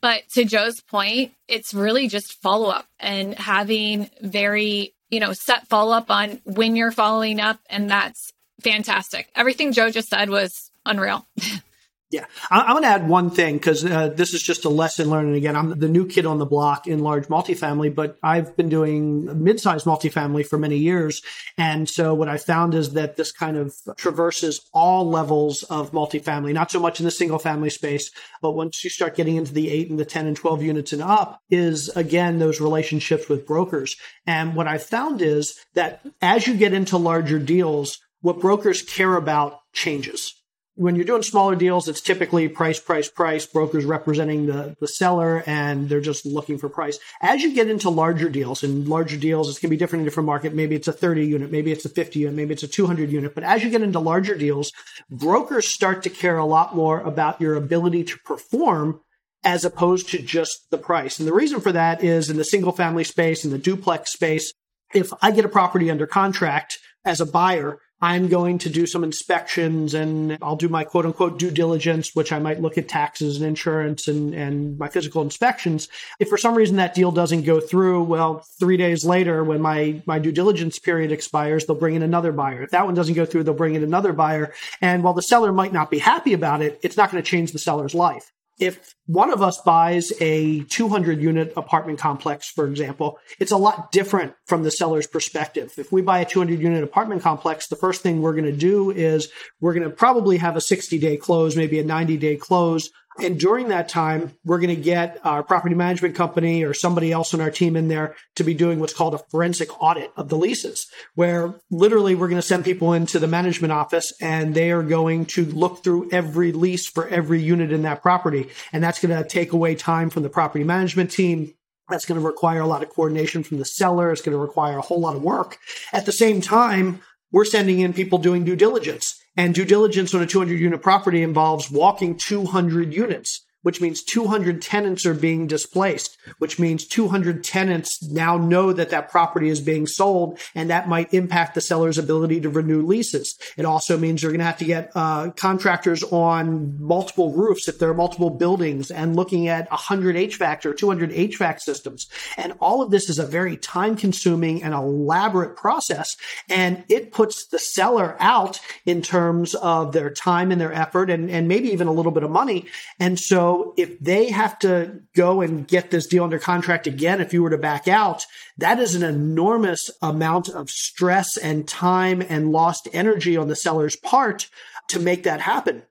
[0.00, 5.66] But to Joe's point, it's really just follow up and having very, you know, set
[5.68, 7.58] follow up on when you're following up.
[7.68, 9.28] And that's fantastic.
[9.34, 11.26] Everything Joe just said was unreal.
[12.10, 15.10] Yeah, I, am going to add one thing because uh, this is just a lesson
[15.10, 15.28] learned.
[15.28, 18.70] And again, I'm the new kid on the block in large multifamily, but I've been
[18.70, 21.20] doing mid-sized multifamily for many years.
[21.58, 26.54] And so what I found is that this kind of traverses all levels of multifamily,
[26.54, 28.10] not so much in the single family space,
[28.40, 31.02] but once you start getting into the eight and the 10 and 12 units and
[31.02, 33.96] up is again, those relationships with brokers.
[34.26, 39.14] And what I found is that as you get into larger deals, what brokers care
[39.14, 40.37] about changes
[40.78, 45.42] when you're doing smaller deals, it's typically price, price, price, brokers representing the, the seller,
[45.44, 47.00] and they're just looking for price.
[47.20, 50.04] As you get into larger deals, and larger deals, it's going to be different in
[50.04, 50.54] different market.
[50.54, 53.34] Maybe it's a 30 unit, maybe it's a 50 unit, maybe it's a 200 unit.
[53.34, 54.70] But as you get into larger deals,
[55.10, 59.00] brokers start to care a lot more about your ability to perform
[59.42, 61.18] as opposed to just the price.
[61.18, 64.52] And the reason for that is in the single family space, in the duplex space,
[64.94, 69.02] if I get a property under contract as a buyer, I'm going to do some
[69.02, 73.36] inspections and I'll do my quote unquote due diligence, which I might look at taxes
[73.36, 75.88] and insurance and, and my physical inspections.
[76.20, 80.00] If for some reason that deal doesn't go through, well, three days later, when my,
[80.06, 82.62] my due diligence period expires, they'll bring in another buyer.
[82.62, 84.54] If that one doesn't go through, they'll bring in another buyer.
[84.80, 87.52] And while the seller might not be happy about it, it's not going to change
[87.52, 93.18] the seller's life if one of us buys a 200 unit apartment complex, for example,
[93.38, 95.72] it's a lot different from the seller's perspective.
[95.78, 98.90] If we buy a 200 unit apartment complex, the first thing we're going to do
[98.90, 99.28] is
[99.60, 102.90] we're going to probably have a 60 day close, maybe a 90 day close
[103.20, 107.34] and during that time, we're going to get our property management company or somebody else
[107.34, 110.36] on our team in there to be doing what's called a forensic audit of the
[110.36, 114.82] leases, where literally we're going to send people into the management office and they are
[114.82, 118.48] going to look through every lease for every unit in that property.
[118.72, 121.54] And that's going to take away time from the property management team.
[121.88, 124.12] That's going to require a lot of coordination from the seller.
[124.12, 125.58] It's going to require a whole lot of work.
[125.92, 127.00] At the same time,
[127.32, 131.22] we're sending in people doing due diligence and due diligence on a 200 unit property
[131.22, 138.02] involves walking 200 units which means 200 tenants are being displaced, which means 200 tenants
[138.02, 142.40] now know that that property is being sold and that might impact the seller's ability
[142.40, 143.38] to renew leases.
[143.56, 147.78] It also means you're going to have to get uh, contractors on multiple roofs if
[147.78, 152.08] there are multiple buildings and looking at 100 HVAC or 200 HVAC systems.
[152.36, 156.16] And all of this is a very time consuming and elaborate process.
[156.48, 161.30] And it puts the seller out in terms of their time and their effort and,
[161.30, 162.66] and maybe even a little bit of money.
[163.00, 167.22] And so so if they have to go and get this deal under contract again,
[167.22, 168.26] if you were to back out,
[168.58, 173.96] that is an enormous amount of stress and time and lost energy on the seller's
[173.96, 174.50] part
[174.88, 175.82] to make that happen.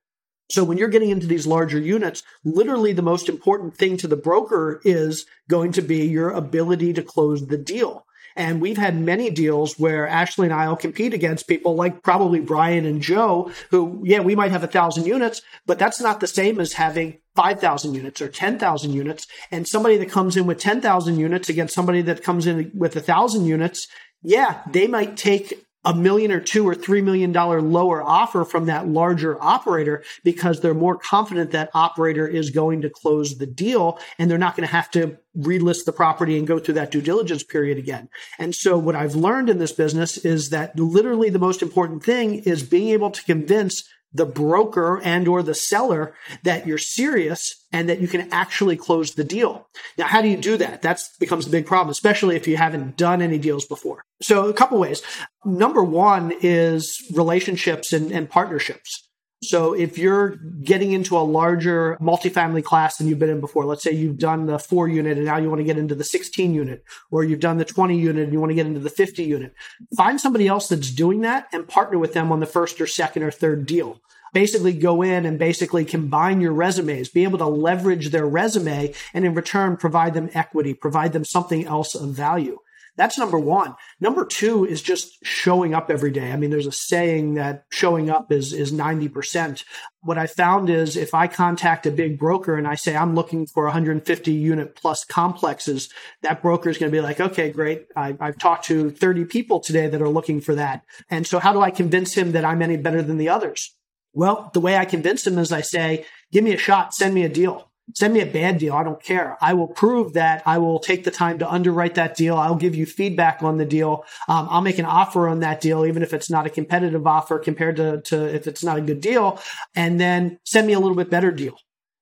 [0.51, 4.15] So when you're getting into these larger units, literally the most important thing to the
[4.15, 8.05] broker is going to be your ability to close the deal.
[8.35, 12.39] And we've had many deals where Ashley and I will compete against people like probably
[12.39, 16.27] Brian and Joe, who, yeah, we might have a thousand units, but that's not the
[16.27, 19.27] same as having 5,000 units or 10,000 units.
[19.51, 22.99] And somebody that comes in with 10,000 units against somebody that comes in with a
[22.99, 23.87] thousand units,
[24.23, 25.53] yeah, they might take
[25.85, 30.59] a million or two or three million dollar lower offer from that larger operator because
[30.59, 34.67] they're more confident that operator is going to close the deal and they're not going
[34.67, 38.09] to have to relist the property and go through that due diligence period again.
[38.39, 42.39] And so what I've learned in this business is that literally the most important thing
[42.39, 46.13] is being able to convince the broker and or the seller
[46.43, 49.67] that you're serious and that you can actually close the deal.
[49.97, 50.81] Now, how do you do that?
[50.81, 54.03] That becomes a big problem, especially if you haven't done any deals before.
[54.21, 55.01] So a couple ways.
[55.45, 59.06] Number one is relationships and, and partnerships.
[59.43, 63.83] So if you're getting into a larger multifamily class than you've been in before, let's
[63.83, 66.53] say you've done the four unit and now you want to get into the 16
[66.53, 69.23] unit, or you've done the 20 unit and you want to get into the 50
[69.23, 69.53] unit,
[69.95, 73.21] find somebody else that's doing that and partner with them on the first or second
[73.21, 74.01] or third deal.
[74.33, 79.23] Basically go in and basically combine your resumes, be able to leverage their resume and
[79.23, 82.59] in return provide them equity, provide them something else of value.
[82.97, 83.75] That's number one.
[83.99, 86.31] Number two is just showing up every day.
[86.31, 89.63] I mean, there's a saying that showing up is, is 90%.
[90.01, 93.45] What I found is if I contact a big broker and I say, I'm looking
[93.45, 95.89] for 150 unit plus complexes,
[96.23, 97.85] that broker is going to be like, okay, great.
[97.95, 100.83] I, I've talked to 30 people today that are looking for that.
[101.09, 103.75] And so how do I convince him that I'm any better than the others?
[104.13, 107.23] Well, the way I convince him is I say, give me a shot, send me
[107.23, 107.66] a deal.
[107.93, 108.73] Send me a bad deal.
[108.73, 109.37] I don't care.
[109.39, 112.35] I will prove that I will take the time to underwrite that deal.
[112.35, 114.03] I'll give you feedback on the deal.
[114.27, 117.39] Um, I'll make an offer on that deal, even if it's not a competitive offer
[117.39, 119.39] compared to, to if it's not a good deal.
[119.73, 121.57] And then send me a little bit better deal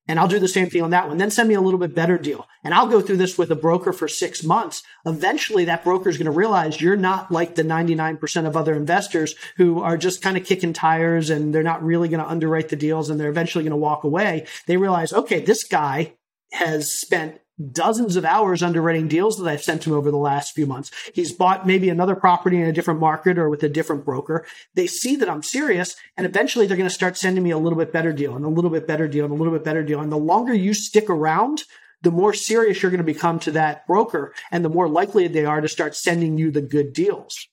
[0.07, 1.17] and I'll do the same thing on that one.
[1.17, 2.47] Then send me a little bit better deal.
[2.63, 4.83] And I'll go through this with a broker for six months.
[5.05, 9.35] Eventually that broker is going to realize you're not like the 99% of other investors
[9.57, 12.75] who are just kind of kicking tires and they're not really going to underwrite the
[12.75, 14.45] deals and they're eventually going to walk away.
[14.67, 16.13] They realize, okay, this guy
[16.51, 17.39] has spent
[17.71, 20.91] dozens of hours underwriting deals that I've sent him over the last few months.
[21.13, 24.45] He's bought maybe another property in a different market or with a different broker.
[24.73, 27.79] They see that I'm serious and eventually they're going to start sending me a little
[27.79, 30.01] bit better deal and a little bit better deal and a little bit better deal.
[30.01, 31.63] And the longer you stick around,
[32.01, 35.45] the more serious you're going to become to that broker and the more likely they
[35.45, 37.47] are to start sending you the good deals.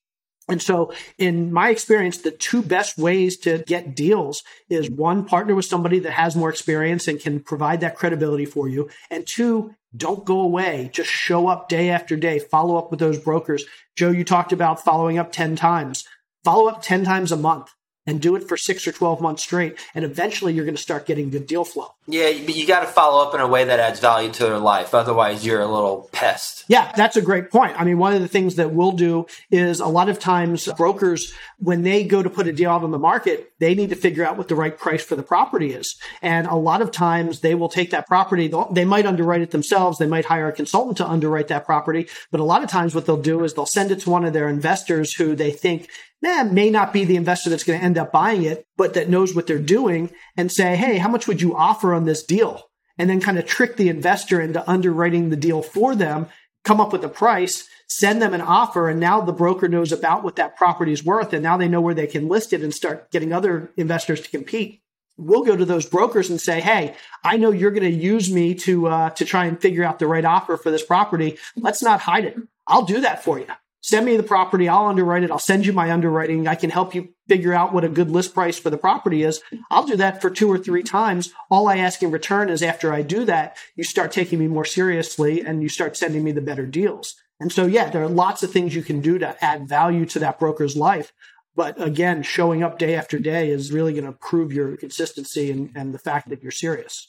[0.48, 5.54] And so, in my experience, the two best ways to get deals is one, partner
[5.54, 8.90] with somebody that has more experience and can provide that credibility for you.
[9.08, 10.90] And two, don't go away.
[10.92, 12.38] Just show up day after day.
[12.38, 13.64] Follow up with those brokers.
[13.96, 16.04] Joe, you talked about following up 10 times.
[16.44, 17.72] Follow up 10 times a month
[18.06, 19.78] and do it for six or 12 months straight.
[19.94, 21.94] And eventually you're going to start getting good deal flow.
[22.06, 24.58] Yeah, but you got to follow up in a way that adds value to their
[24.58, 24.92] life.
[24.92, 26.64] Otherwise, you're a little pest.
[26.66, 27.80] Yeah, that's a great point.
[27.80, 31.32] I mean, one of the things that we'll do is a lot of times brokers,
[31.58, 34.24] when they go to put a deal out on the market, they need to figure
[34.24, 35.96] out what the right price for the property is.
[36.20, 39.98] And a lot of times they will take that property, they might underwrite it themselves.
[39.98, 42.08] They might hire a consultant to underwrite that property.
[42.30, 44.32] But a lot of times what they'll do is they'll send it to one of
[44.32, 45.88] their investors who they think
[46.22, 49.08] that may not be the investor that's going to end up buying it, but that
[49.08, 52.70] knows what they're doing and say, Hey, how much would you offer on this deal?
[52.96, 56.28] And then kind of trick the investor into underwriting the deal for them,
[56.64, 58.88] come up with a price, send them an offer.
[58.88, 61.32] And now the broker knows about what that property is worth.
[61.32, 64.30] And now they know where they can list it and start getting other investors to
[64.30, 64.82] compete.
[65.16, 66.94] We'll go to those brokers and say, Hey,
[67.24, 70.06] I know you're going to use me to, uh, to try and figure out the
[70.06, 71.36] right offer for this property.
[71.56, 72.36] Let's not hide it.
[72.66, 73.46] I'll do that for you
[73.82, 74.68] send me the property.
[74.68, 75.30] I'll underwrite it.
[75.30, 76.48] I'll send you my underwriting.
[76.48, 79.42] I can help you figure out what a good list price for the property is.
[79.70, 81.32] I'll do that for two or three times.
[81.50, 84.64] All I ask in return is after I do that, you start taking me more
[84.64, 87.16] seriously and you start sending me the better deals.
[87.40, 90.20] And so, yeah, there are lots of things you can do to add value to
[90.20, 91.12] that broker's life.
[91.54, 95.70] But again, showing up day after day is really going to prove your consistency and,
[95.74, 97.08] and the fact that you're serious.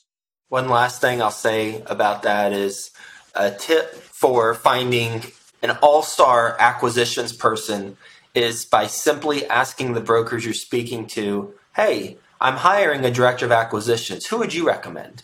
[0.49, 2.91] One last thing I'll say about that is
[3.35, 5.21] a tip for finding
[5.63, 7.97] an all star acquisitions person
[8.35, 13.51] is by simply asking the brokers you're speaking to, hey, I'm hiring a director of
[13.51, 14.27] acquisitions.
[14.27, 15.23] Who would you recommend?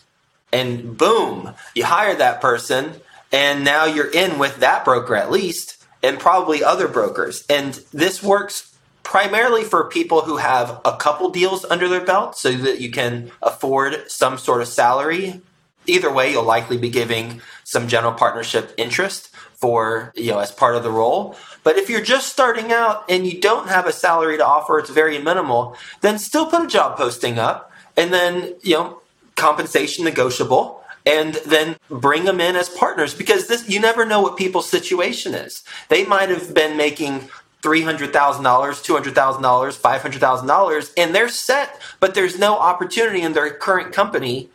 [0.52, 2.94] And boom, you hire that person,
[3.30, 7.44] and now you're in with that broker at least, and probably other brokers.
[7.48, 12.52] And this works primarily for people who have a couple deals under their belt so
[12.52, 15.42] that you can afford some sort of salary.
[15.86, 20.76] Either way, you'll likely be giving some general partnership interest for, you know, as part
[20.76, 21.36] of the role.
[21.62, 24.90] But if you're just starting out and you don't have a salary to offer, it's
[24.90, 29.00] very minimal, then still put a job posting up and then, you know,
[29.36, 34.36] compensation negotiable and then bring them in as partners because this you never know what
[34.36, 35.62] people's situation is.
[35.88, 37.28] They might have been making
[37.62, 44.50] $300,000, $200,000, $500,000 and they're set, but there's no opportunity in their current company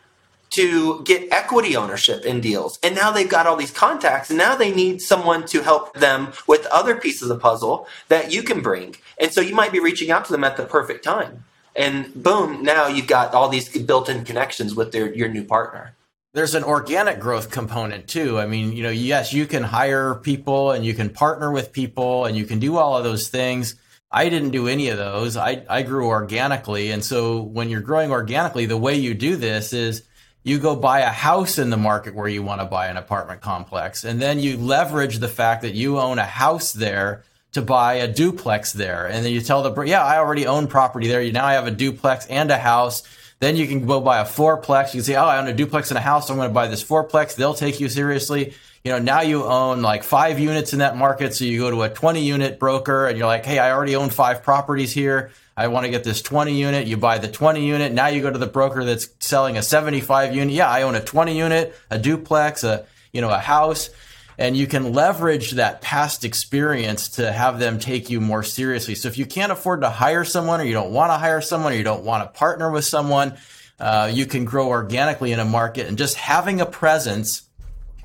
[0.50, 2.78] to get equity ownership in deals.
[2.82, 6.32] And now they've got all these contacts and now they need someone to help them
[6.46, 8.96] with other pieces of puzzle that you can bring.
[9.18, 11.44] And so you might be reaching out to them at the perfect time.
[11.74, 15.94] And boom, now you've got all these built-in connections with their your new partner
[16.36, 18.38] there's an organic growth component too.
[18.38, 22.26] I mean, you know, yes, you can hire people and you can partner with people
[22.26, 23.74] and you can do all of those things.
[24.12, 25.38] I didn't do any of those.
[25.38, 26.90] I, I grew organically.
[26.90, 30.02] And so when you're growing organically, the way you do this is
[30.46, 33.40] you go buy a house in the market where you want to buy an apartment
[33.40, 34.04] complex.
[34.04, 38.06] And then you leverage the fact that you own a house there to buy a
[38.06, 39.06] duplex there.
[39.06, 41.20] And then you tell the, yeah, I already own property there.
[41.20, 43.02] You now I have a duplex and a house
[43.38, 44.94] then you can go buy a fourplex.
[44.94, 46.26] You can say, oh, I own a duplex and a house.
[46.26, 47.34] So I'm going to buy this fourplex.
[47.34, 48.54] They'll take you seriously.
[48.82, 51.34] You know, now you own like five units in that market.
[51.34, 54.10] So you go to a 20 unit broker and you're like, hey, I already own
[54.10, 55.32] five properties here.
[55.56, 56.86] I want to get this 20 unit.
[56.86, 57.92] You buy the 20 unit.
[57.92, 60.52] Now you go to the broker that's selling a 75 unit.
[60.52, 63.90] Yeah, I own a 20 unit, a duplex, a, you know, a house
[64.38, 68.94] and you can leverage that past experience to have them take you more seriously.
[68.94, 71.72] So if you can't afford to hire someone or you don't want to hire someone
[71.72, 73.36] or you don't want to partner with someone,
[73.80, 77.45] uh, you can grow organically in a market and just having a presence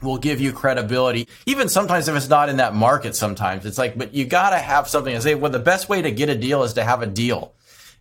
[0.02, 1.28] will give you credibility.
[1.46, 4.58] Even sometimes if it's not in that market, sometimes it's like, but you got to
[4.58, 7.02] have something to say, well, the best way to get a deal is to have
[7.02, 7.54] a deal.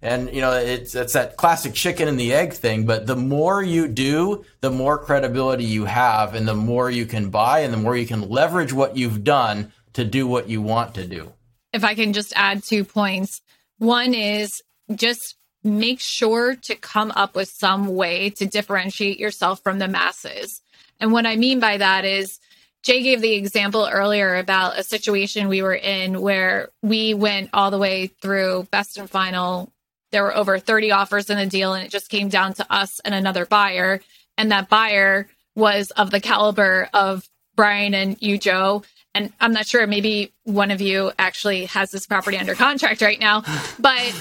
[0.03, 2.87] And you know, it's it's that classic chicken and the egg thing.
[2.87, 7.29] But the more you do, the more credibility you have, and the more you can
[7.29, 10.95] buy, and the more you can leverage what you've done to do what you want
[10.95, 11.33] to do.
[11.73, 13.43] If I can just add two points,
[13.79, 14.63] one is
[14.95, 20.63] just make sure to come up with some way to differentiate yourself from the masses.
[21.01, 22.39] And what I mean by that is.
[22.83, 27.71] Jay gave the example earlier about a situation we were in where we went all
[27.71, 29.71] the way through best and final
[30.11, 33.01] there were over 30 offers in the deal, and it just came down to us
[33.05, 34.01] and another buyer.
[34.37, 38.83] And that buyer was of the caliber of Brian and you, Joe.
[39.15, 43.21] And I'm not sure, maybe one of you actually has this property under contract right
[43.21, 43.43] now.
[43.79, 44.15] But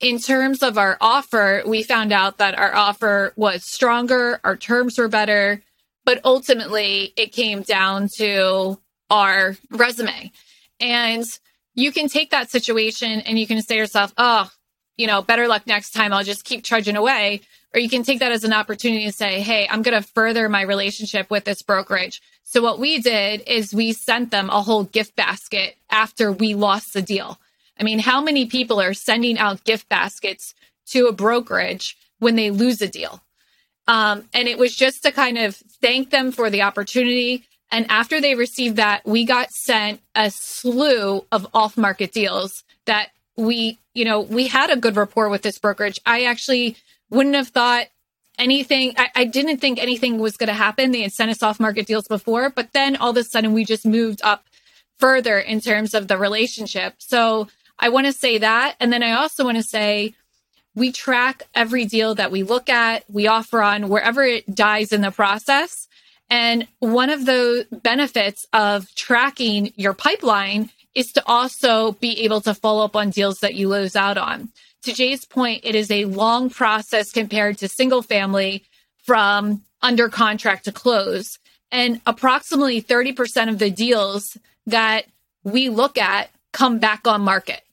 [0.00, 4.98] in terms of our offer, we found out that our offer was stronger, our terms
[4.98, 5.62] were better,
[6.04, 8.78] but ultimately it came down to
[9.10, 10.32] our resume.
[10.80, 11.24] And
[11.74, 14.50] you can take that situation and you can say to yourself, oh,
[14.96, 16.12] you know, better luck next time.
[16.12, 17.40] I'll just keep trudging away.
[17.74, 20.48] Or you can take that as an opportunity to say, Hey, I'm going to further
[20.48, 22.22] my relationship with this brokerage.
[22.44, 26.92] So what we did is we sent them a whole gift basket after we lost
[26.92, 27.40] the deal.
[27.78, 30.54] I mean, how many people are sending out gift baskets
[30.88, 33.23] to a brokerage when they lose a deal?
[33.86, 37.44] Um, and it was just to kind of thank them for the opportunity.
[37.70, 43.10] And after they received that, we got sent a slew of off market deals that
[43.36, 46.00] we, you know, we had a good rapport with this brokerage.
[46.06, 46.76] I actually
[47.10, 47.86] wouldn't have thought
[48.38, 48.94] anything.
[48.96, 50.92] I, I didn't think anything was going to happen.
[50.92, 53.64] They had sent us off market deals before, but then all of a sudden we
[53.64, 54.44] just moved up
[54.98, 56.94] further in terms of the relationship.
[56.98, 57.48] So
[57.78, 58.76] I want to say that.
[58.80, 60.14] And then I also want to say,
[60.74, 65.00] we track every deal that we look at, we offer on wherever it dies in
[65.00, 65.88] the process.
[66.30, 72.54] And one of the benefits of tracking your pipeline is to also be able to
[72.54, 74.48] follow up on deals that you lose out on.
[74.82, 78.64] To Jay's point, it is a long process compared to single family
[79.04, 81.38] from under contract to close.
[81.70, 84.36] And approximately 30% of the deals
[84.66, 85.06] that
[85.42, 87.63] we look at come back on market.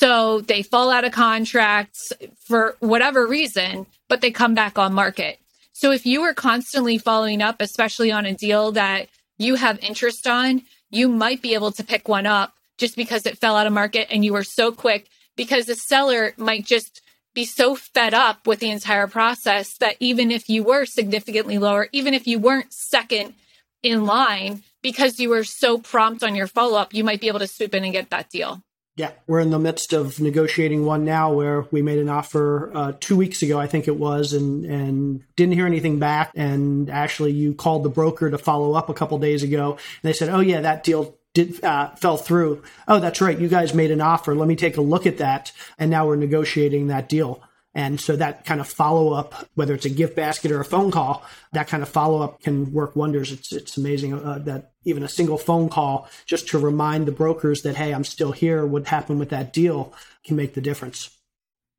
[0.00, 2.10] So they fall out of contracts
[2.46, 5.38] for whatever reason, but they come back on market.
[5.74, 10.26] So if you are constantly following up, especially on a deal that you have interest
[10.26, 13.74] on, you might be able to pick one up just because it fell out of
[13.74, 15.06] market and you were so quick
[15.36, 17.02] because the seller might just
[17.34, 21.90] be so fed up with the entire process that even if you were significantly lower,
[21.92, 23.34] even if you weren't second
[23.82, 27.38] in line, because you were so prompt on your follow up, you might be able
[27.38, 28.62] to swoop in and get that deal.
[28.96, 32.92] Yeah, we're in the midst of negotiating one now where we made an offer uh,
[33.00, 36.32] two weeks ago, I think it was, and and didn't hear anything back.
[36.34, 40.12] And actually, you called the broker to follow up a couple days ago, and they
[40.12, 42.62] said, "Oh yeah, that deal did uh, fell through.
[42.88, 43.38] Oh, that's right.
[43.38, 44.34] You guys made an offer.
[44.34, 45.52] Let me take a look at that.
[45.78, 47.42] And now we're negotiating that deal.
[47.72, 50.90] And so that kind of follow up, whether it's a gift basket or a phone
[50.90, 53.30] call, that kind of follow up can work wonders.
[53.30, 57.62] It's it's amazing uh, that even a single phone call just to remind the brokers
[57.62, 58.64] that hey, I'm still here.
[58.64, 59.92] What happened with that deal
[60.24, 61.16] can make the difference.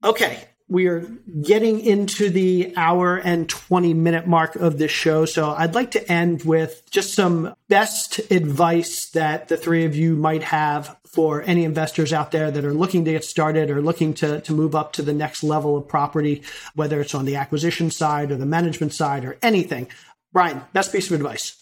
[0.04, 1.02] Okay, we are
[1.42, 5.26] getting into the hour and 20 minute mark of this show.
[5.26, 10.16] So I'd like to end with just some best advice that the three of you
[10.16, 14.14] might have for any investors out there that are looking to get started or looking
[14.14, 16.42] to, to move up to the next level of property,
[16.74, 19.90] whether it's on the acquisition side or the management side or anything.
[20.32, 21.61] Brian, best piece of advice.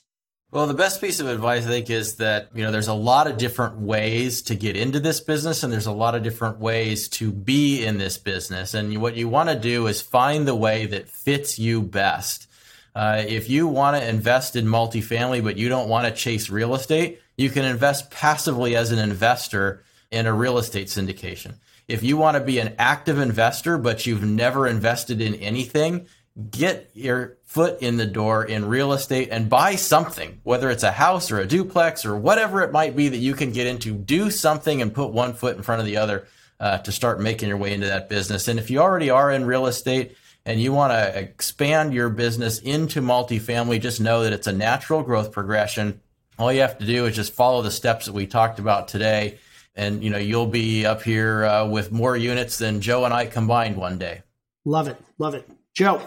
[0.51, 3.27] Well, the best piece of advice I think is that, you know, there's a lot
[3.27, 7.07] of different ways to get into this business and there's a lot of different ways
[7.09, 8.73] to be in this business.
[8.73, 12.47] And what you want to do is find the way that fits you best.
[12.95, 16.73] Uh, if you want to invest in multifamily, but you don't want to chase real
[16.73, 21.53] estate, you can invest passively as an investor in a real estate syndication.
[21.87, 26.07] If you want to be an active investor, but you've never invested in anything,
[26.49, 30.91] get your foot in the door in real estate and buy something, whether it's a
[30.91, 33.93] house or a duplex or whatever it might be that you can get into.
[33.93, 36.27] Do something and put one foot in front of the other
[36.59, 38.47] uh, to start making your way into that business.
[38.47, 40.15] And if you already are in real estate
[40.45, 45.01] and you want to expand your business into multifamily, just know that it's a natural
[45.01, 46.01] growth progression.
[46.37, 49.39] All you have to do is just follow the steps that we talked about today.
[49.75, 53.27] And you know you'll be up here uh, with more units than Joe and I
[53.27, 54.23] combined one day.
[54.65, 56.01] Love it, love it, Joe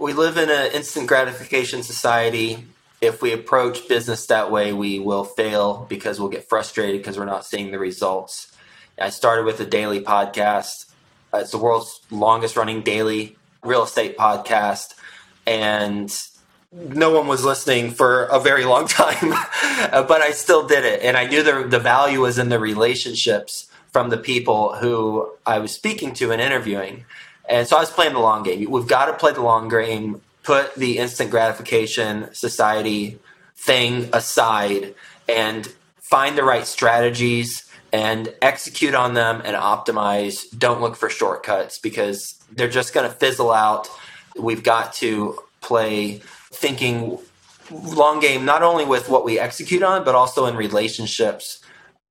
[0.00, 2.64] we live in an instant gratification society.
[3.02, 7.26] If we approach business that way, we will fail because we'll get frustrated because we're
[7.26, 8.50] not seeing the results.
[8.98, 10.86] I started with a daily podcast.
[11.34, 14.94] It's the world's longest running daily real estate podcast.
[15.46, 16.10] And
[16.72, 19.30] no one was listening for a very long time,
[19.90, 21.02] but I still did it.
[21.02, 25.58] And I knew the, the value was in the relationships from the people who I
[25.58, 27.04] was speaking to and interviewing.
[27.50, 28.70] And so I was playing the long game.
[28.70, 33.18] We've got to play the long game, put the instant gratification society
[33.56, 34.94] thing aside,
[35.28, 35.66] and
[36.00, 40.44] find the right strategies and execute on them and optimize.
[40.56, 43.88] Don't look for shortcuts because they're just going to fizzle out.
[44.38, 46.22] We've got to play
[46.52, 47.18] thinking
[47.72, 51.60] long game, not only with what we execute on, but also in relationships.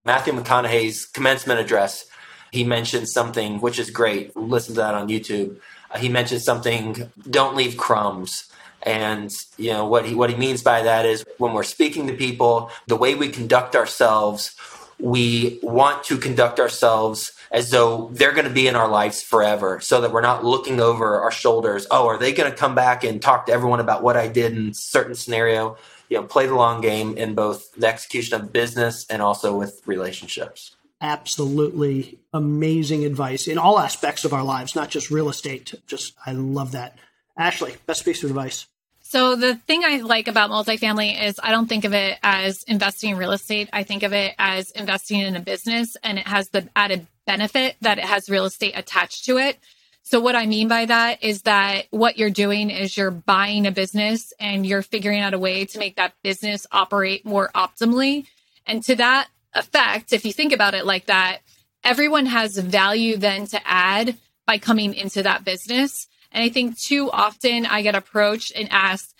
[0.03, 2.08] Matthew McConaughey's commencement address
[2.51, 4.35] he mentioned something which is great.
[4.35, 5.57] Listen to that on YouTube.
[5.91, 7.11] Uh, he mentioned something.
[7.29, 8.45] Don't leave crumbs.
[8.83, 12.13] And you know what he what he means by that is when we're speaking to
[12.13, 14.55] people, the way we conduct ourselves,
[14.99, 19.79] we want to conduct ourselves as though they're going to be in our lives forever
[19.81, 21.87] so that we're not looking over our shoulders.
[21.91, 24.55] Oh, are they going to come back and talk to everyone about what I did
[24.55, 25.75] in certain scenario?
[26.09, 29.81] You know, play the long game in both the execution of business and also with
[29.85, 35.73] relationships absolutely amazing advice in all aspects of our lives, not just real estate.
[35.87, 36.97] Just, I love that.
[37.37, 38.65] Ashley, best piece of advice.
[39.01, 43.11] So the thing I like about multifamily is I don't think of it as investing
[43.11, 43.67] in real estate.
[43.73, 47.75] I think of it as investing in a business and it has the added benefit
[47.81, 49.57] that it has real estate attached to it.
[50.03, 53.71] So what I mean by that is that what you're doing is you're buying a
[53.71, 58.25] business and you're figuring out a way to make that business operate more optimally.
[58.65, 61.39] And to that effect, if you think about it like that,
[61.83, 66.07] everyone has value then to add by coming into that business.
[66.31, 69.15] And I think too often I get approached and asked,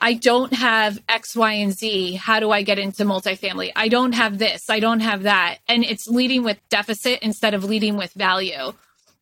[0.00, 2.14] I don't have X, Y, and Z.
[2.16, 3.72] How do I get into multifamily?
[3.74, 4.68] I don't have this.
[4.68, 5.58] I don't have that.
[5.68, 8.72] And it's leading with deficit instead of leading with value.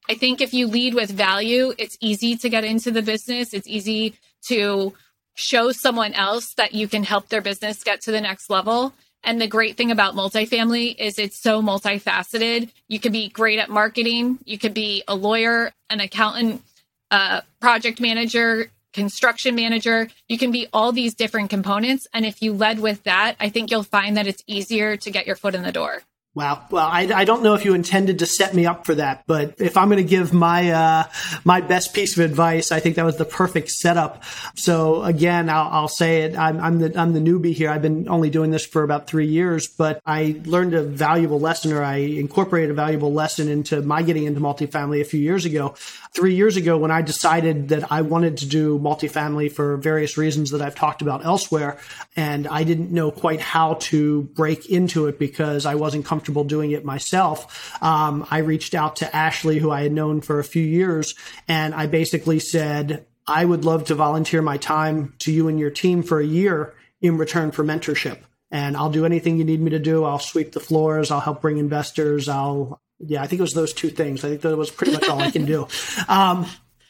[0.09, 3.55] I think if you lead with value, it's easy to get into the business.
[3.55, 4.14] It's easy
[4.48, 4.94] to
[5.35, 8.93] show someone else that you can help their business get to the next level.
[9.24, 12.70] And the great thing about multifamily is it's so multifaceted.
[12.89, 16.62] You could be great at marketing, you could be a lawyer, an accountant,
[17.11, 20.09] a project manager, construction manager.
[20.28, 22.07] You can be all these different components.
[22.12, 25.27] And if you led with that, I think you'll find that it's easier to get
[25.27, 26.03] your foot in the door.
[26.35, 26.65] Wow.
[26.71, 29.61] Well, I, I don't know if you intended to set me up for that, but
[29.61, 31.05] if I'm going to give my uh,
[31.45, 34.25] my best piece of advice, I think that was the perfect setup.
[34.55, 36.39] So again, I'll, I'll say it.
[36.39, 37.69] I'm, I'm, the I'm the newbie here.
[37.69, 41.71] I've been only doing this for about three years, but I learned a valuable lesson,
[41.71, 45.75] or I incorporated a valuable lesson into my getting into multifamily a few years ago.
[46.15, 50.53] Three years ago, when I decided that I wanted to do multifamily for various reasons
[50.53, 51.77] that I've talked about elsewhere,
[52.17, 56.44] and I didn't know quite how to break into it because I wasn't comfortable comfortable
[56.44, 60.44] doing it myself, um, I reached out to Ashley, who I had known for a
[60.44, 61.16] few years,
[61.49, 65.70] and I basically said, I would love to volunteer my time to you and your
[65.70, 68.19] team for a year in return for mentorship.
[68.53, 70.05] And I'll do anything you need me to do.
[70.05, 71.11] I'll sweep the floors.
[71.11, 72.28] I'll help bring investors.
[72.28, 74.24] I'll, yeah, I think it was those two things.
[74.24, 75.66] I think that was pretty much all I can do.
[76.09, 76.47] Um,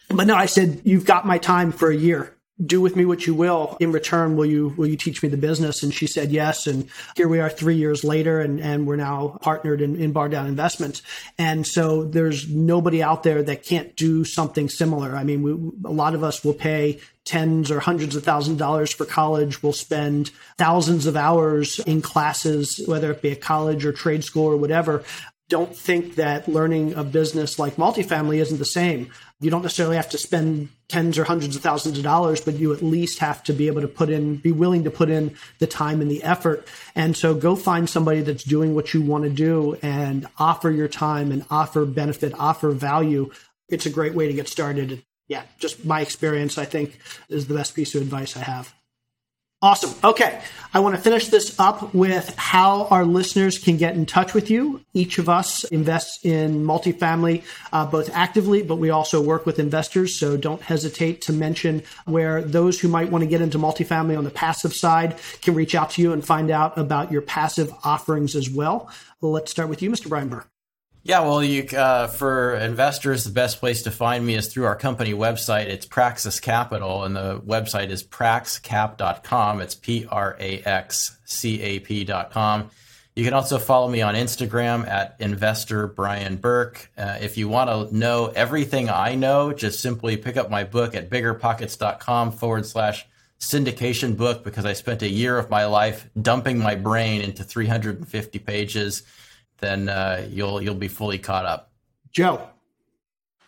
[0.08, 3.26] but no, I said, you've got my time for a year do with me what
[3.26, 3.76] you will.
[3.80, 5.82] In return, will you will you teach me the business?
[5.82, 6.66] And she said yes.
[6.66, 10.28] And here we are three years later, and, and we're now partnered in, in Bar
[10.28, 11.02] Down Investments.
[11.38, 15.16] And so there's nobody out there that can't do something similar.
[15.16, 15.52] I mean, we,
[15.84, 19.62] a lot of us will pay tens or hundreds of thousands of dollars for college.
[19.62, 24.46] We'll spend thousands of hours in classes, whether it be a college or trade school
[24.46, 25.04] or whatever.
[25.48, 29.10] Don't think that learning a business like multifamily isn't the same.
[29.42, 32.72] You don't necessarily have to spend tens or hundreds of thousands of dollars, but you
[32.72, 35.66] at least have to be able to put in, be willing to put in the
[35.66, 36.66] time and the effort.
[36.94, 40.88] And so go find somebody that's doing what you want to do and offer your
[40.88, 43.30] time and offer benefit, offer value.
[43.68, 45.02] It's a great way to get started
[45.32, 46.98] yeah, just my experience, I think,
[47.30, 48.74] is the best piece of advice I have.
[49.62, 49.94] Awesome.
[50.02, 50.40] Okay.
[50.74, 54.50] I want to finish this up with how our listeners can get in touch with
[54.50, 54.80] you.
[54.92, 60.18] Each of us invests in multifamily uh, both actively, but we also work with investors.
[60.18, 64.24] So don't hesitate to mention where those who might want to get into multifamily on
[64.24, 68.34] the passive side can reach out to you and find out about your passive offerings
[68.34, 68.90] as well.
[69.20, 70.08] Let's start with you, Mr.
[70.08, 70.51] Brian Burke.
[71.04, 74.76] Yeah, well, you uh, for investors, the best place to find me is through our
[74.76, 75.66] company website.
[75.66, 79.60] It's Praxis Capital, and the website is praxcap.com.
[79.60, 82.70] It's P R A X C A P.com.
[83.16, 86.88] You can also follow me on Instagram at investor Brian Burke.
[86.96, 90.94] Uh, if you want to know everything I know, just simply pick up my book
[90.94, 93.06] at biggerpockets.com forward slash
[93.40, 98.38] syndication book because I spent a year of my life dumping my brain into 350
[98.38, 99.02] pages
[99.62, 101.70] then uh, you'll you'll be fully caught up.
[102.10, 102.46] Joe,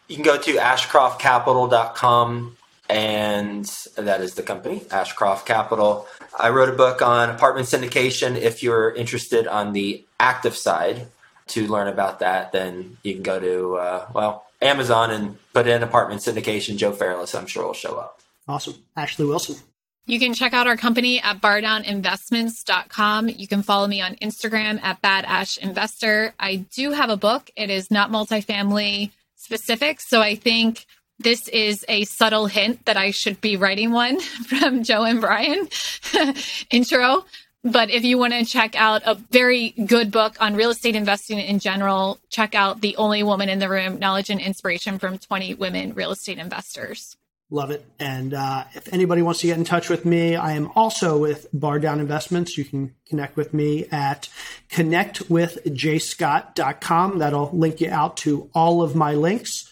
[0.08, 2.56] you can go to ashcroftcapital.com
[2.88, 3.64] and
[3.96, 6.06] that is the company ashcroft capital.
[6.38, 8.36] I wrote a book on apartment syndication.
[8.36, 11.06] If you're interested on the active side
[11.48, 15.82] to learn about that then you can go to uh, well amazon and put in
[15.82, 16.76] apartment syndication.
[16.76, 18.20] Joe fairless i'm sure will show up.
[18.46, 18.76] Awesome.
[18.96, 19.56] Ashley wilson
[20.06, 23.28] you can check out our company at bardowninvestments.com.
[23.30, 26.32] You can follow me on Instagram at badashinvestor.
[26.38, 27.50] I do have a book.
[27.56, 30.00] It is not multifamily specific.
[30.00, 30.84] So I think
[31.18, 35.68] this is a subtle hint that I should be writing one from Joe and Brian
[36.70, 37.24] intro.
[37.62, 41.38] But if you want to check out a very good book on real estate investing
[41.38, 45.54] in general, check out The Only Woman in the Room Knowledge and Inspiration from 20
[45.54, 47.16] Women Real Estate Investors.
[47.50, 47.84] Love it.
[47.98, 51.46] And uh, if anybody wants to get in touch with me, I am also with
[51.52, 52.56] Bar Down Investments.
[52.56, 54.30] You can connect with me at
[54.70, 57.18] connectwithjscott.com.
[57.18, 59.70] That'll link you out to all of my links.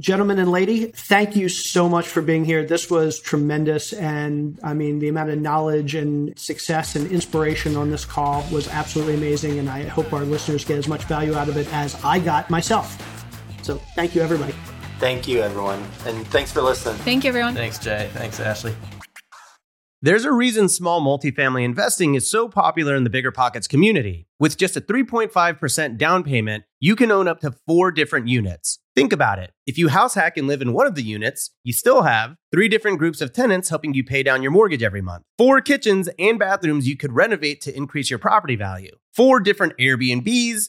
[0.00, 2.64] Gentlemen and lady, thank you so much for being here.
[2.64, 3.92] This was tremendous.
[3.92, 8.68] And I mean, the amount of knowledge and success and inspiration on this call was
[8.68, 9.58] absolutely amazing.
[9.58, 12.48] And I hope our listeners get as much value out of it as I got
[12.48, 12.96] myself.
[13.62, 14.54] So thank you, everybody.
[14.98, 15.84] Thank you, everyone.
[16.06, 16.96] And thanks for listening.
[16.96, 17.54] Thank you, everyone.
[17.54, 18.10] Thanks, Jay.
[18.14, 18.74] Thanks, Ashley.
[20.00, 24.28] There's a reason small multifamily investing is so popular in the Bigger Pockets community.
[24.38, 28.78] With just a 3.5% down payment, you can own up to four different units.
[28.94, 29.52] Think about it.
[29.66, 32.68] If you house hack and live in one of the units, you still have three
[32.68, 36.38] different groups of tenants helping you pay down your mortgage every month, four kitchens and
[36.38, 40.68] bathrooms you could renovate to increase your property value, four different Airbnbs,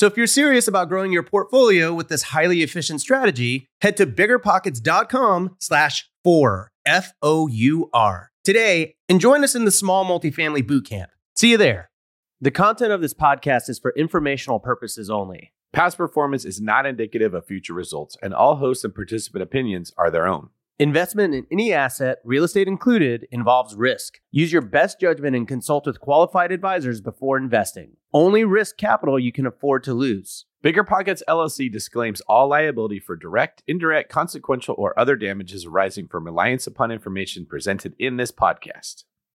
[0.00, 4.06] So if you're serious about growing your portfolio with this highly efficient strategy, head to
[4.06, 11.08] biggerpockets.com slash four, F-O-U-R, today and join us in the small multifamily bootcamp.
[11.36, 11.90] See you there.
[12.40, 15.52] The content of this podcast is for informational purposes only.
[15.74, 20.10] Past performance is not indicative of future results, and all host and participant opinions are
[20.10, 20.48] their own.
[20.78, 24.14] Investment in any asset, real estate included, involves risk.
[24.30, 27.98] Use your best judgment and consult with qualified advisors before investing.
[28.12, 30.44] Only risk capital you can afford to lose.
[30.62, 36.24] Bigger Pockets LLC disclaims all liability for direct, indirect, consequential, or other damages arising from
[36.24, 39.04] reliance upon information presented in this podcast.